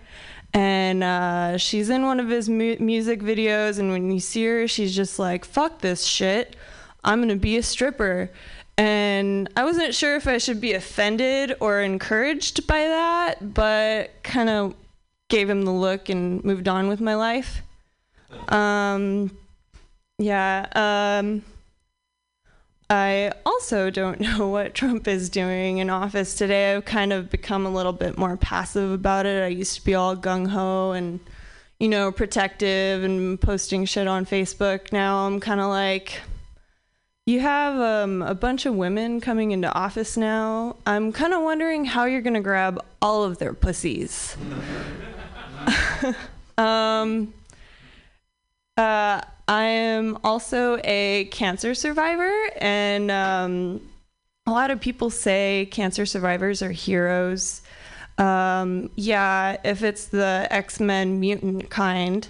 [0.55, 4.69] and uh, she's in one of his mu- music videos and when you see her
[4.69, 6.57] she's just like fuck this shit
[7.05, 8.31] i'm gonna be a stripper
[8.79, 14.49] and I wasn't sure if I should be offended or encouraged by that, but kind
[14.49, 14.75] of
[15.29, 17.63] gave him the look and moved on with my life.
[18.49, 19.37] Um,
[20.19, 20.67] yeah.
[20.75, 21.45] Um,
[22.93, 26.75] I also don't know what Trump is doing in office today.
[26.75, 29.43] I've kind of become a little bit more passive about it.
[29.43, 31.19] I used to be all gung ho and,
[31.81, 34.93] you know, protective and posting shit on Facebook.
[34.93, 36.21] Now I'm kind of like,
[37.25, 40.77] you have um, a bunch of women coming into office now.
[40.85, 44.37] I'm kind of wondering how you're going to grab all of their pussies.
[46.59, 47.33] um,
[48.77, 53.81] uh, I am also a cancer survivor, and um,
[54.47, 57.63] a lot of people say cancer survivors are heroes.
[58.19, 62.27] Um, yeah, if it's the X Men mutant kind,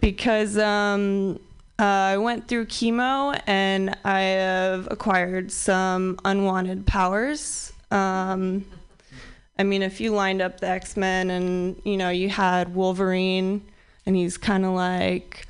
[0.00, 1.38] because um,
[1.78, 7.72] uh, I went through chemo and I have acquired some unwanted powers.
[7.90, 8.64] Um,
[9.58, 13.62] I mean, if you lined up the X Men and you know you had Wolverine,
[14.06, 15.46] and he's kind of like,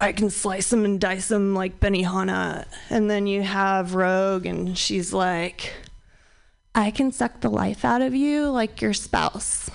[0.00, 4.76] I can slice them and dice them like Benihana, and then you have Rogue, and
[4.76, 5.74] she's like,
[6.74, 9.70] I can suck the life out of you like your spouse,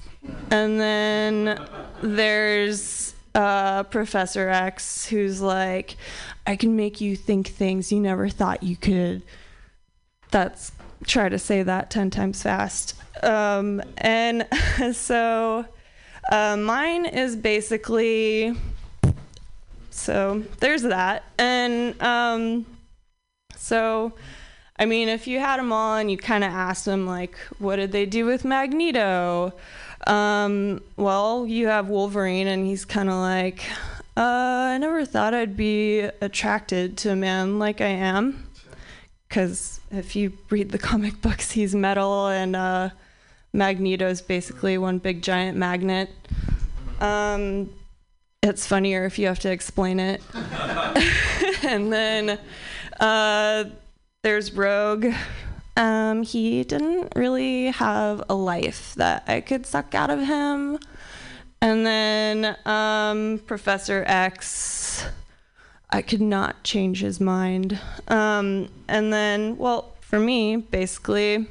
[0.49, 1.68] and then
[2.02, 5.97] there's uh, Professor X, who's like,
[6.47, 9.22] I can make you think things you never thought you could.
[10.31, 10.72] That's
[11.06, 12.95] try to say that 10 times fast.
[13.22, 14.47] Um, and
[14.93, 15.65] so
[16.31, 18.56] uh, mine is basically.
[19.95, 21.23] So there's that.
[21.39, 22.65] And um,
[23.55, 24.11] so,
[24.77, 27.77] I mean, if you had them all and you kind of asked them, like, what
[27.77, 29.53] did they do with Magneto?
[30.05, 33.63] Um, well, you have Wolverine, and he's kind of like,
[34.17, 38.49] uh, I never thought I'd be attracted to a man like I am.
[39.27, 42.89] Because if you read the comic books, he's metal, and uh,
[43.53, 46.11] Magneto's basically one big giant magnet.
[46.99, 47.69] Um,
[48.45, 50.22] it's funnier if you have to explain it.
[51.63, 52.39] and then
[52.99, 53.65] uh,
[54.22, 55.07] there's Rogue.
[55.76, 60.80] Um, he didn't really have a life that I could suck out of him.
[61.61, 65.05] And then um, Professor X,
[65.89, 67.80] I could not change his mind.
[68.07, 71.47] Um, and then, well, for me, basically,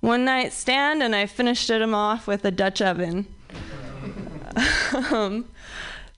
[0.00, 3.26] one night stand, and I finished him off with a Dutch oven.
[5.12, 5.46] um,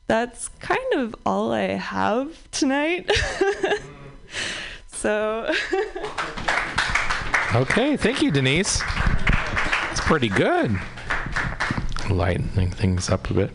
[0.09, 3.11] that's kind of all I have tonight.
[4.89, 5.55] so.
[7.55, 8.83] Okay, thank you, Denise.
[9.91, 10.79] It's pretty good.
[12.11, 13.51] Lightening things up a bit.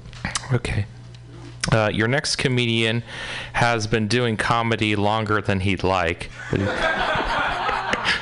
[0.52, 0.88] Okay.
[1.72, 3.04] Uh, your next comedian
[3.54, 6.32] has been doing comedy longer than he'd like.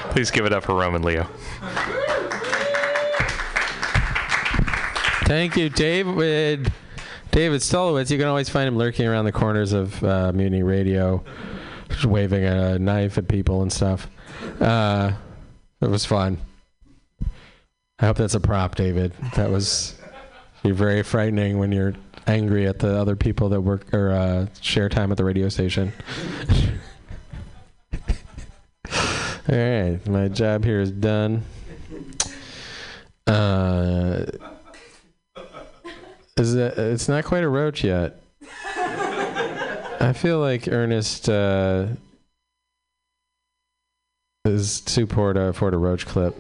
[0.10, 1.30] Please give it up for Roman Leo.
[5.24, 6.74] Thank you, David.
[7.32, 8.12] David Stolowitz.
[8.12, 11.24] You can always find him lurking around the corners of uh, Mutiny Radio,
[12.06, 14.08] waving a knife at people and stuff.
[14.60, 15.14] Uh,
[15.80, 16.38] it was fun.
[18.00, 19.14] I hope that's a prop, David.
[19.36, 19.96] That was
[20.64, 21.94] you're very frightening when you're
[22.28, 25.94] angry at the other people that work or uh, share time at the radio station.
[29.50, 31.44] All right, my job here is done.
[33.26, 34.26] Uh,
[36.38, 38.22] is it, it's not quite a roach yet.
[40.02, 41.88] I feel like Ernest uh,
[44.46, 46.36] is too poor to afford a roach clip.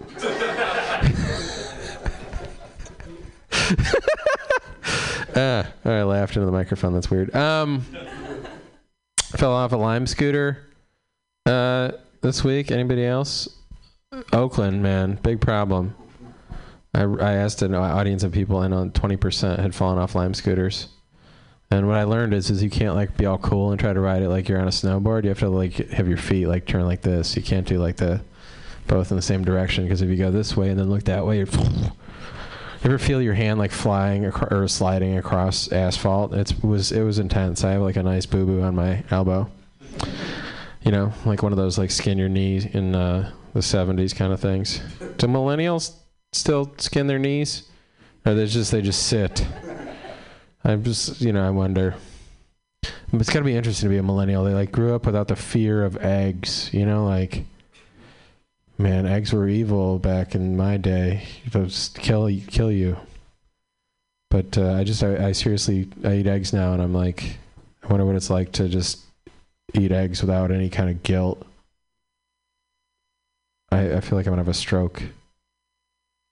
[5.35, 6.93] Uh, I laughed into the microphone.
[6.93, 7.35] That's weird.
[7.35, 7.85] Um,
[9.17, 10.65] fell off a lime scooter
[11.45, 11.91] uh,
[12.21, 12.71] this week.
[12.71, 13.47] Anybody else?
[14.33, 15.95] Oakland, man, big problem.
[16.93, 20.87] I, I asked an audience of people, and on 20% had fallen off lime scooters.
[21.69, 23.99] And what I learned is, is you can't like be all cool and try to
[23.99, 25.23] ride it like you're on a snowboard.
[25.23, 27.35] You have to like have your feet like turn like this.
[27.37, 28.21] You can't do like the
[28.87, 31.25] both in the same direction because if you go this way and then look that
[31.25, 31.47] way, you're
[32.83, 36.33] ever feel your hand like flying or sliding across asphalt?
[36.33, 37.63] It was it was intense.
[37.63, 39.49] I have like a nice boo boo on my elbow.
[40.83, 44.33] You know, like one of those like skin your knee in uh, the '70s kind
[44.33, 44.81] of things.
[45.17, 45.93] Do millennials
[46.33, 47.63] still skin their knees,
[48.25, 49.45] or they just they just sit?
[50.63, 51.95] I'm just you know I wonder.
[53.13, 54.43] It's gotta be interesting to be a millennial.
[54.43, 56.73] They like grew up without the fear of eggs.
[56.73, 57.45] You know, like
[58.77, 61.27] man, eggs were evil back in my day.
[61.51, 62.97] Those kill kill you.
[64.29, 67.37] But uh, I just I, I seriously I eat eggs now, and I'm like,
[67.83, 69.01] I wonder what it's like to just
[69.73, 71.45] eat eggs without any kind of guilt.
[73.71, 75.03] I, I feel like I'm gonna have a stroke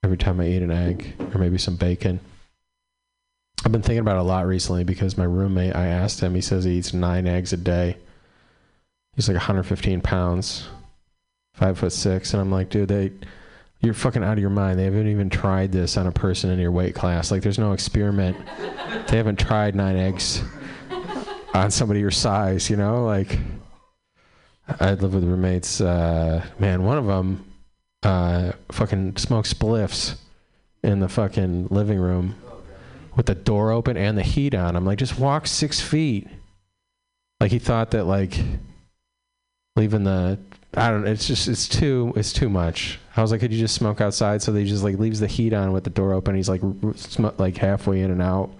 [0.03, 2.19] every time I eat an egg, or maybe some bacon.
[3.65, 6.41] I've been thinking about it a lot recently because my roommate, I asked him, he
[6.41, 7.97] says he eats nine eggs a day.
[9.15, 10.67] He's like 115 pounds,
[11.53, 13.11] five foot six, and I'm like, dude, they,
[13.81, 14.79] you're fucking out of your mind.
[14.79, 17.31] They haven't even tried this on a person in your weight class.
[17.31, 18.37] Like, there's no experiment.
[19.07, 20.41] they haven't tried nine eggs
[21.53, 22.69] on somebody your size.
[22.69, 23.37] You know, like,
[24.79, 25.81] I live with roommates.
[25.81, 27.48] Uh, man, one of them
[28.03, 30.15] uh, fucking smoke spliffs
[30.83, 32.35] in the fucking living room
[33.15, 34.75] with the door open and the heat on.
[34.75, 36.27] I'm like, just walk six feet.
[37.39, 38.39] Like he thought that like
[39.75, 40.37] leaving the
[40.75, 41.03] I don't.
[41.03, 42.99] know, It's just it's too it's too much.
[43.17, 44.41] I was like, could you just smoke outside?
[44.41, 46.35] So they just like leaves the heat on with the door open.
[46.35, 46.61] He's like
[46.95, 48.51] sm- like halfway in and out,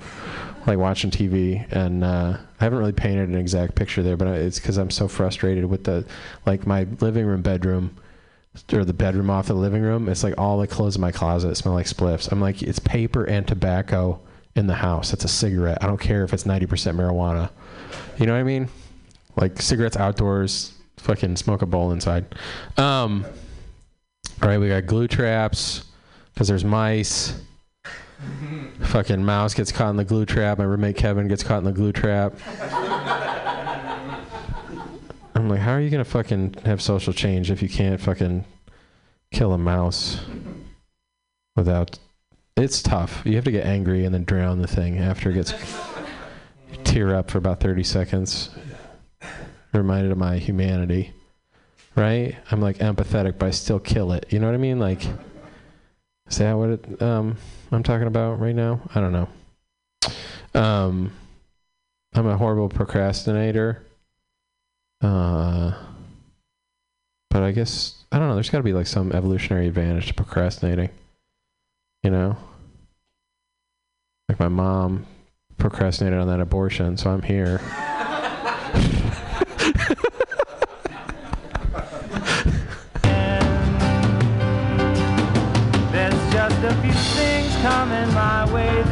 [0.65, 1.65] like watching TV.
[1.71, 5.07] And uh, I haven't really painted an exact picture there, but it's because I'm so
[5.07, 6.05] frustrated with the
[6.45, 7.95] like my living room bedroom
[8.71, 10.09] or the bedroom off the living room.
[10.09, 12.31] It's like all the clothes in my closet smell like spliffs.
[12.31, 14.19] I'm like, it's paper and tobacco
[14.55, 15.13] in the house.
[15.13, 15.79] It's a cigarette.
[15.81, 17.49] I don't care if it's 90% marijuana.
[18.17, 18.69] You know what I mean?
[19.35, 22.25] Like cigarettes outdoors, fucking smoke a bowl inside.
[22.77, 23.25] Um,
[24.41, 25.85] all right, we got glue traps
[26.33, 27.39] because there's mice.
[28.81, 30.57] Fucking mouse gets caught in the glue trap.
[30.57, 32.33] My roommate Kevin gets caught in the glue trap.
[35.49, 38.45] Like, how are you gonna fucking have social change if you can't fucking
[39.31, 40.19] kill a mouse
[41.55, 41.97] without?
[42.55, 43.21] It's tough.
[43.25, 45.53] You have to get angry and then drown the thing after it gets.
[46.83, 48.49] Tear up for about 30 seconds.
[49.73, 51.13] Reminded of my humanity,
[51.95, 52.35] right?
[52.51, 54.25] I'm like empathetic, but I still kill it.
[54.29, 54.79] You know what I mean?
[54.79, 55.05] Like,
[56.27, 57.37] is that what it, um,
[57.71, 58.81] I'm talking about right now?
[58.93, 59.29] I don't know.
[60.59, 61.11] Um,
[62.13, 63.83] I'm a horrible procrastinator.
[65.01, 65.71] Uh,
[67.29, 68.33] but I guess I don't know.
[68.35, 70.89] There's got to be like some evolutionary advantage to procrastinating.
[72.03, 72.37] You know,
[74.27, 75.05] like my mom
[75.57, 77.61] procrastinated on that abortion, so I'm here.
[85.91, 88.83] There's just a few things coming my way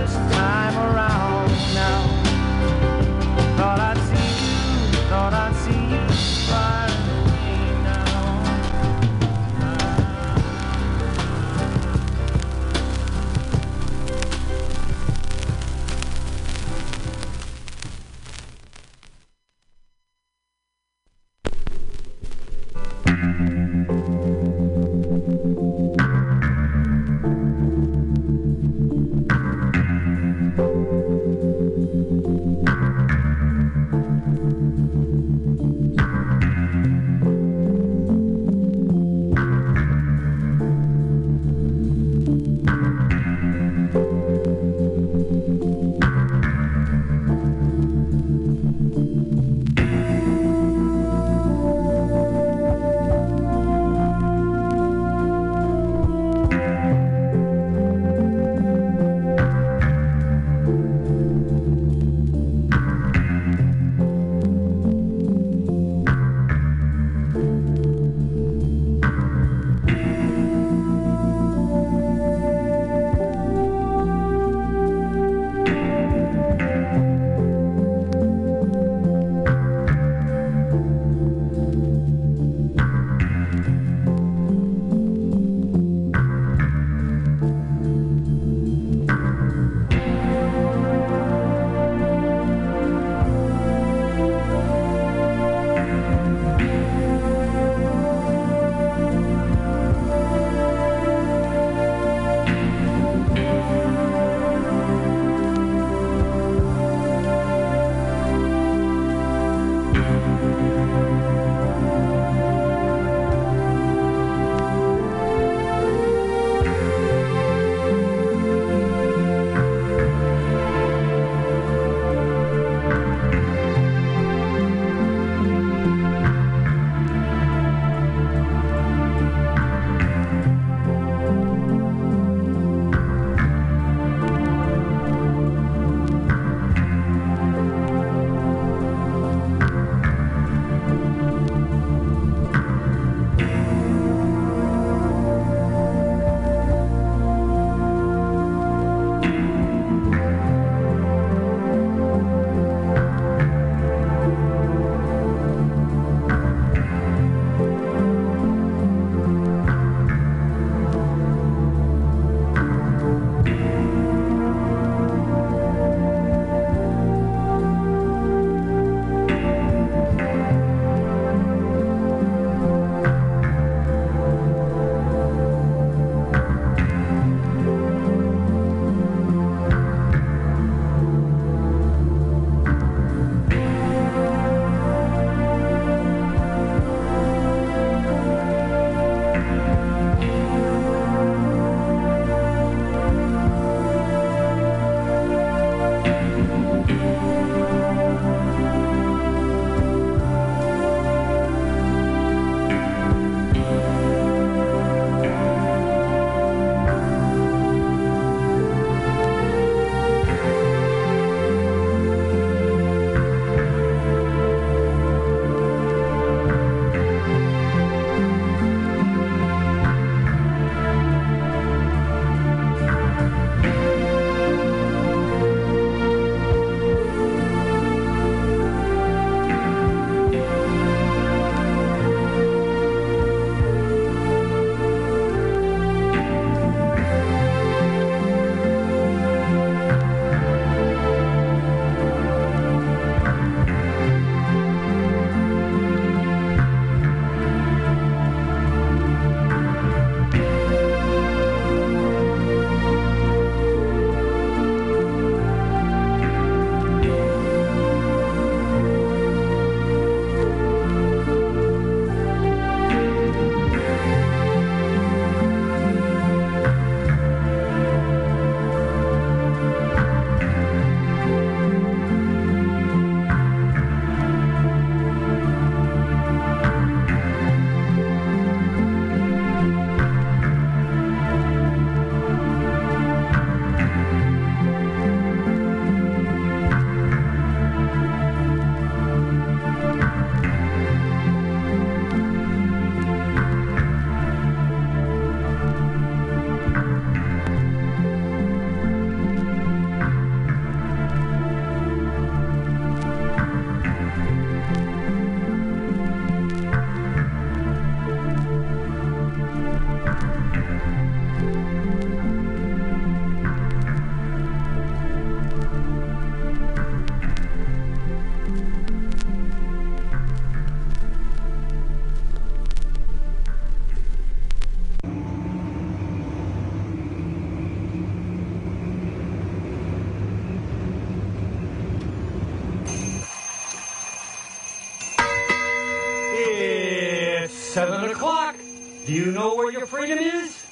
[339.98, 340.64] freedom is?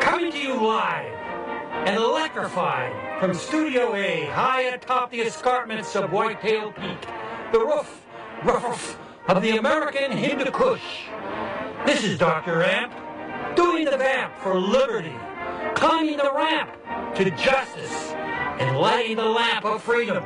[0.00, 1.12] Coming to you live
[1.86, 7.06] and electrified from Studio A, high atop the escarpments of Whitetail Peak,
[7.52, 8.06] the roof,
[8.42, 8.98] roof,
[9.28, 10.80] of the American Hindu Kush.
[11.84, 12.62] This is Dr.
[12.62, 12.94] Amp,
[13.54, 15.14] doing the vamp for liberty,
[15.74, 16.70] climbing the ramp
[17.14, 18.14] to justice,
[18.58, 20.24] and lighting the lamp of freedom.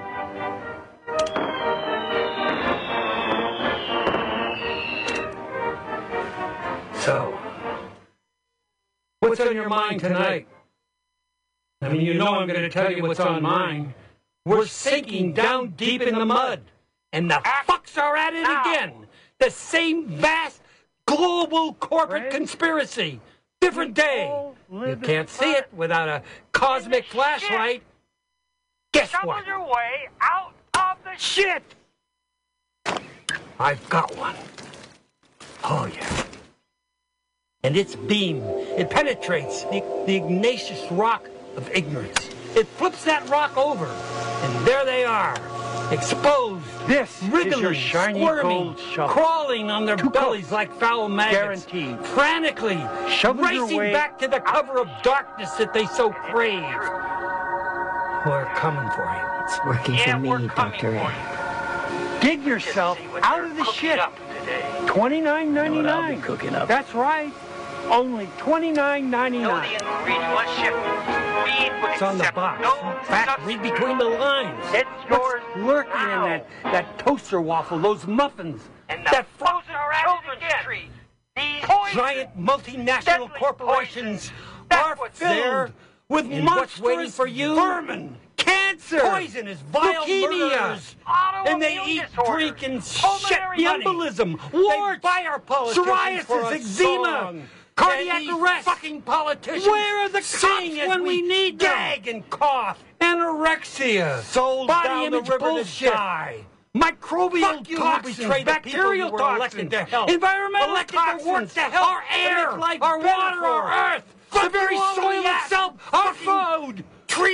[7.01, 7.37] So,
[9.21, 10.47] what's on your mind tonight?
[11.81, 13.95] I mean, you know I'm going to tell you what's on mine.
[14.45, 16.63] We're sinking down deep in the mud,
[17.13, 19.07] and the fucks are at it again.
[19.41, 20.63] The same vast
[21.07, 23.21] global corporate conspiracy.
[23.61, 24.53] Different day.
[24.71, 26.23] You can't see it without a
[26.53, 27.83] cosmic flashlight.
[28.93, 29.47] Guess what?
[29.47, 31.63] your way out of the Shit!
[33.59, 34.37] I've got one.
[35.65, 36.25] Oh, yeah.
[37.63, 42.29] And its beam, it penetrates the, the igneous rock of ignorance.
[42.55, 45.37] It flips that rock over, and there they are,
[45.91, 46.67] exposed.
[46.87, 49.15] This wriggling, is your shiny squirming, gold shovel.
[49.15, 51.65] crawling on their Two bellies like foul maggots.
[51.65, 52.07] Guaranteed.
[52.09, 56.63] Frantically, Shovel your racing back to the cover of darkness that they so crave.
[58.25, 59.45] We're coming for you.
[59.45, 60.95] It's working for me, Dr.
[60.95, 62.19] A.
[62.21, 63.99] Dig yourself out of the shit.
[64.87, 66.69] Twenty nine ninety You know what I'll be cooking up?
[66.69, 67.33] That's right.
[67.87, 69.73] Only twenty nine ninety nine.
[70.07, 70.73] Read what ship.
[70.73, 72.61] Read what It's on the box.
[72.61, 74.65] In fact, read between the lines.
[74.73, 75.43] It's yours.
[75.57, 78.63] Lurking in that that toaster waffle, those muffins.
[78.89, 80.89] And that frozen children's tree.
[81.35, 81.65] These.
[81.93, 84.31] Giant multinational corporations
[84.69, 85.73] That's are filled there.
[86.13, 87.55] With And monstrous waiting for you?
[87.55, 90.79] vermin, cancer, poisonous, vile Leukemia,
[91.47, 95.87] and they eat, disorders, drink, and shit embolism, They warts, buy our politicians
[96.27, 97.43] psoriasis, eczema,
[97.77, 98.65] cardiac arrest.
[98.67, 99.67] Fucking politicians.
[99.67, 101.71] Where are the cops when we need them?
[101.71, 102.83] gag and cough.
[103.01, 105.89] Anorexia, sold Body down image the river bullshit.
[105.91, 106.45] to die.
[106.75, 110.09] Microbial Fuck you, toxins, bacterial toxins, elected to help.
[110.11, 114.49] environmental Elected toxins, to work to help, our air, life our water, our earth, the
[114.51, 116.85] very soil itself, our food,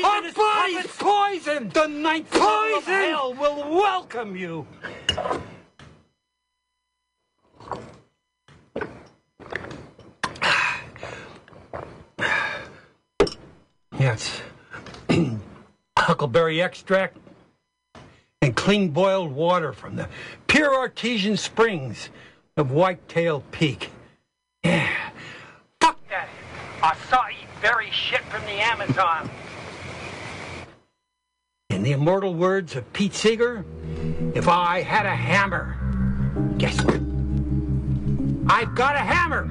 [0.05, 1.69] our bodies poison.
[1.71, 2.93] The ninth level of Poison.
[2.93, 4.67] hell will welcome you.
[13.99, 14.43] Yes.
[15.99, 17.17] Huckleberry extract
[18.41, 20.09] and clean boiled water from the
[20.47, 22.09] pure artesian springs
[22.57, 23.91] of Whitetail Peak.
[24.65, 24.98] Yeah.
[26.81, 27.11] Fuck that.
[27.11, 29.31] Acai berry shit from the Amazon.
[31.71, 33.65] In the immortal words of Pete Seeger,
[34.35, 35.77] if I had a hammer,
[36.59, 37.01] guess what?
[38.51, 39.45] I've got a hammer.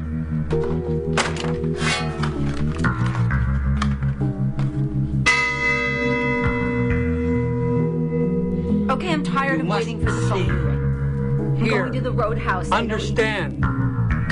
[8.91, 11.57] Okay, I'm tired of waiting for the phone to ring.
[11.59, 12.71] I'm going to the roadhouse.
[12.71, 13.63] I Understand.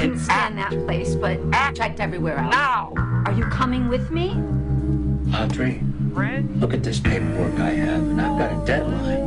[0.05, 2.51] You couldn't stand that place, but I checked everywhere else.
[2.51, 2.93] Now!
[3.25, 4.31] Are you coming with me?
[5.33, 5.81] Audrey,
[6.59, 9.25] look at this paperwork I have, and I've got a deadline.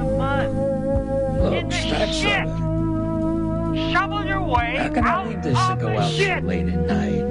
[1.43, 3.93] Look, stacks of it.
[3.93, 6.45] Shovel your way How can I out leave this and of go out so shit.
[6.45, 7.23] late at night?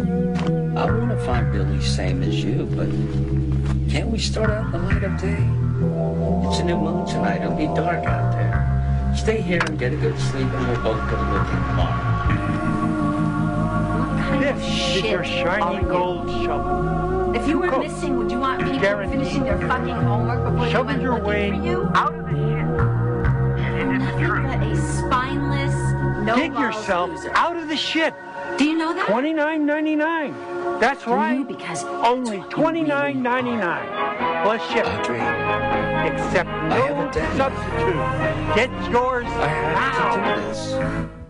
[0.77, 2.89] I want to find Billy same as you, but
[3.89, 5.37] can't we start out in the light of day?
[6.49, 7.41] It's a new moon tonight.
[7.41, 9.13] It'll be dark out there.
[9.15, 12.16] Stay here and get a good sleep, and we'll both good looking tomorrow.
[14.57, 17.35] This is your shiny gold shovel.
[17.35, 17.83] If you were Cook.
[17.83, 19.19] missing, would you want people Guaranteed.
[19.19, 21.91] finishing their fucking homework before you Shovel went your looking way for you?
[21.93, 22.67] Out of the shit.
[23.77, 24.61] It is the You're truth.
[24.61, 25.75] a spineless,
[26.25, 27.31] no Dig balls yourself loser.
[27.35, 28.13] out of the shit.
[28.57, 29.05] Do you know that?
[29.07, 30.33] Twenty nine ninety nine.
[30.79, 31.15] That's Do you?
[31.15, 31.47] right.
[31.47, 33.87] Because Only twenty nine ninety nine.
[34.43, 34.85] Plus ship.
[34.87, 35.19] Audrey,
[36.11, 38.55] Except no a substitute.
[38.55, 40.35] Get yours I have to now.
[40.35, 41.26] do this.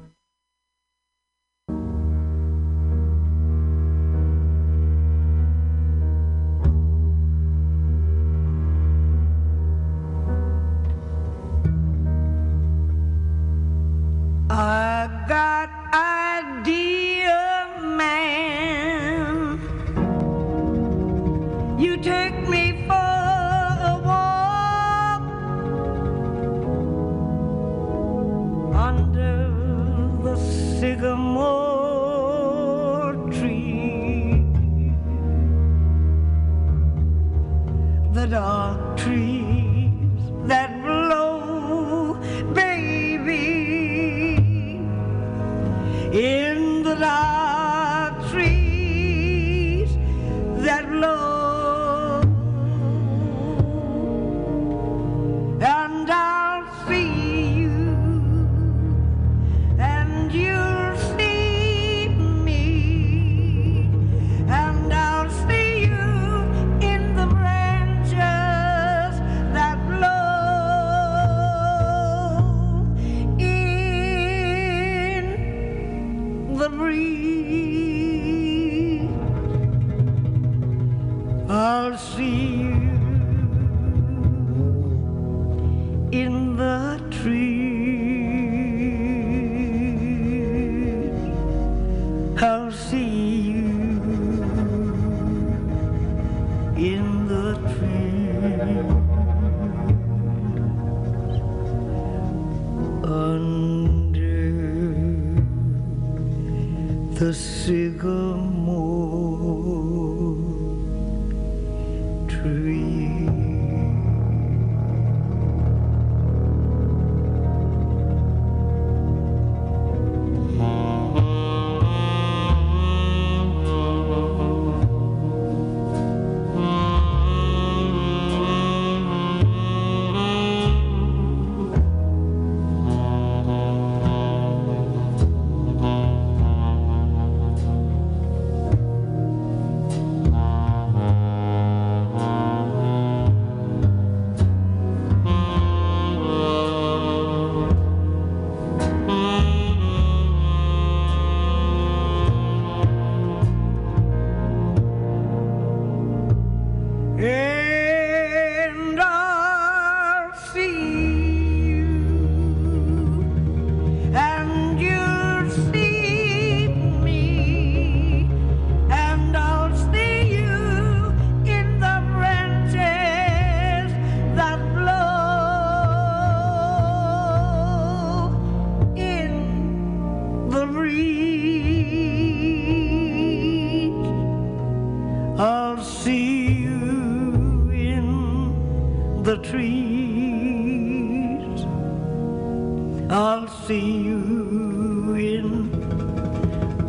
[193.10, 195.72] I'll see you in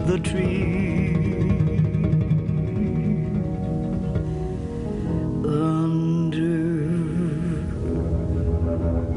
[0.06, 1.16] the trees.
[5.46, 6.58] Under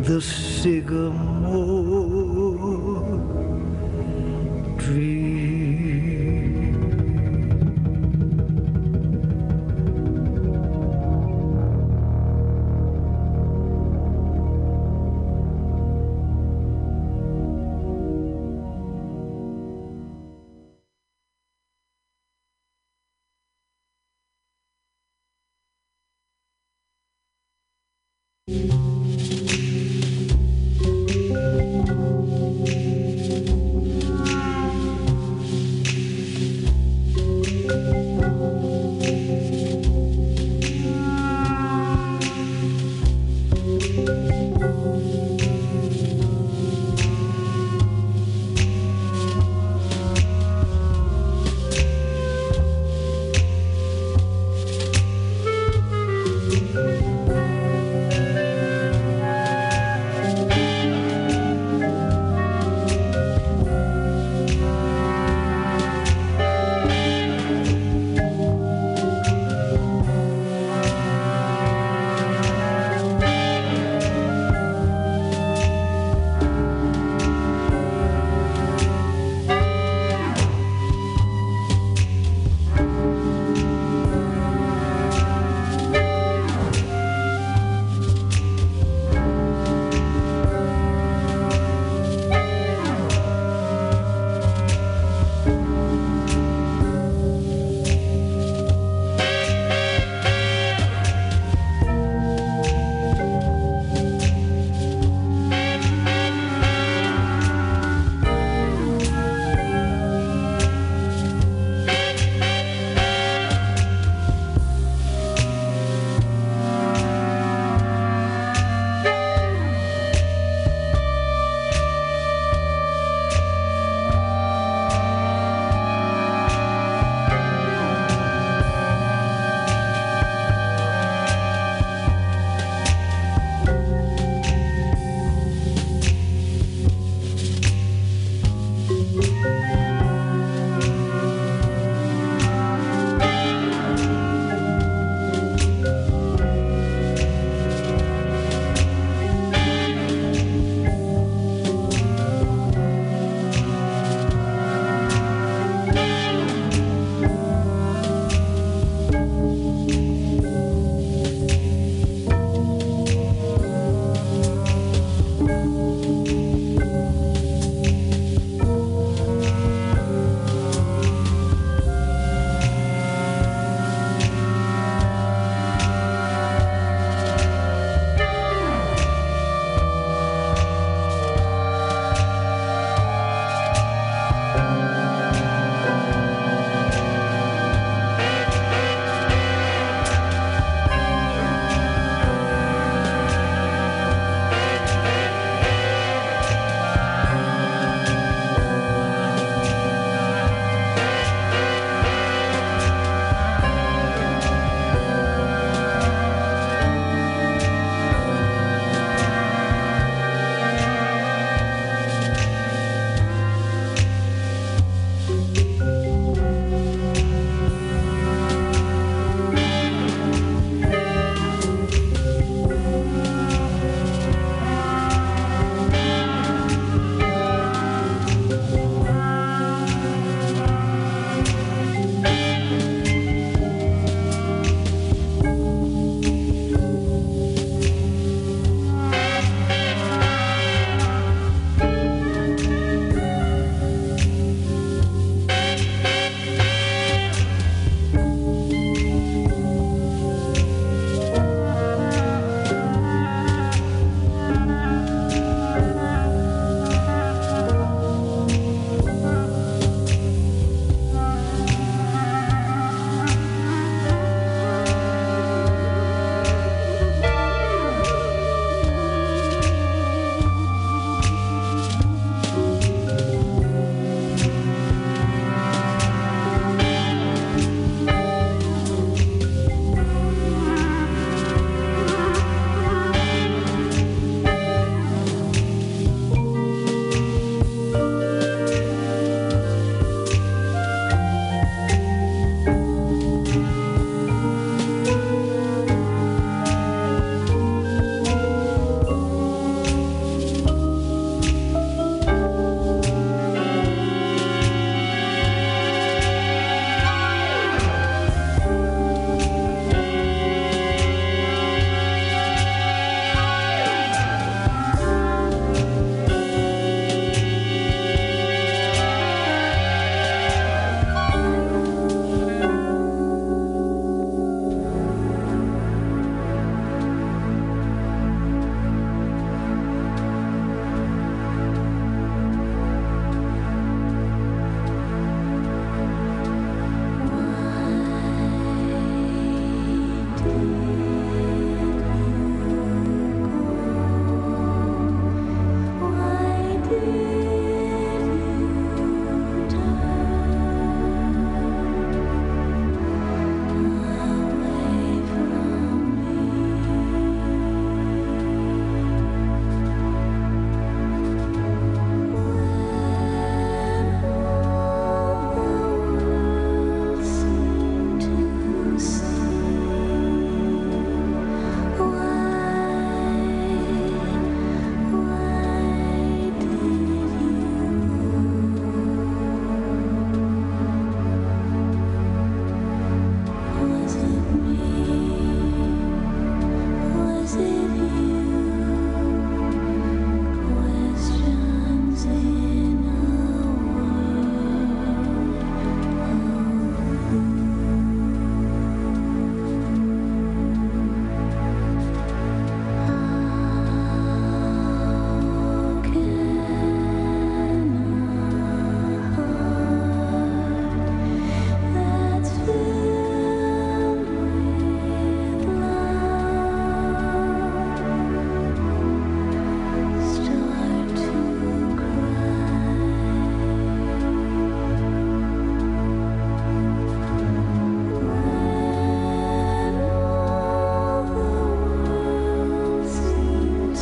[0.03, 1.91] the sycamore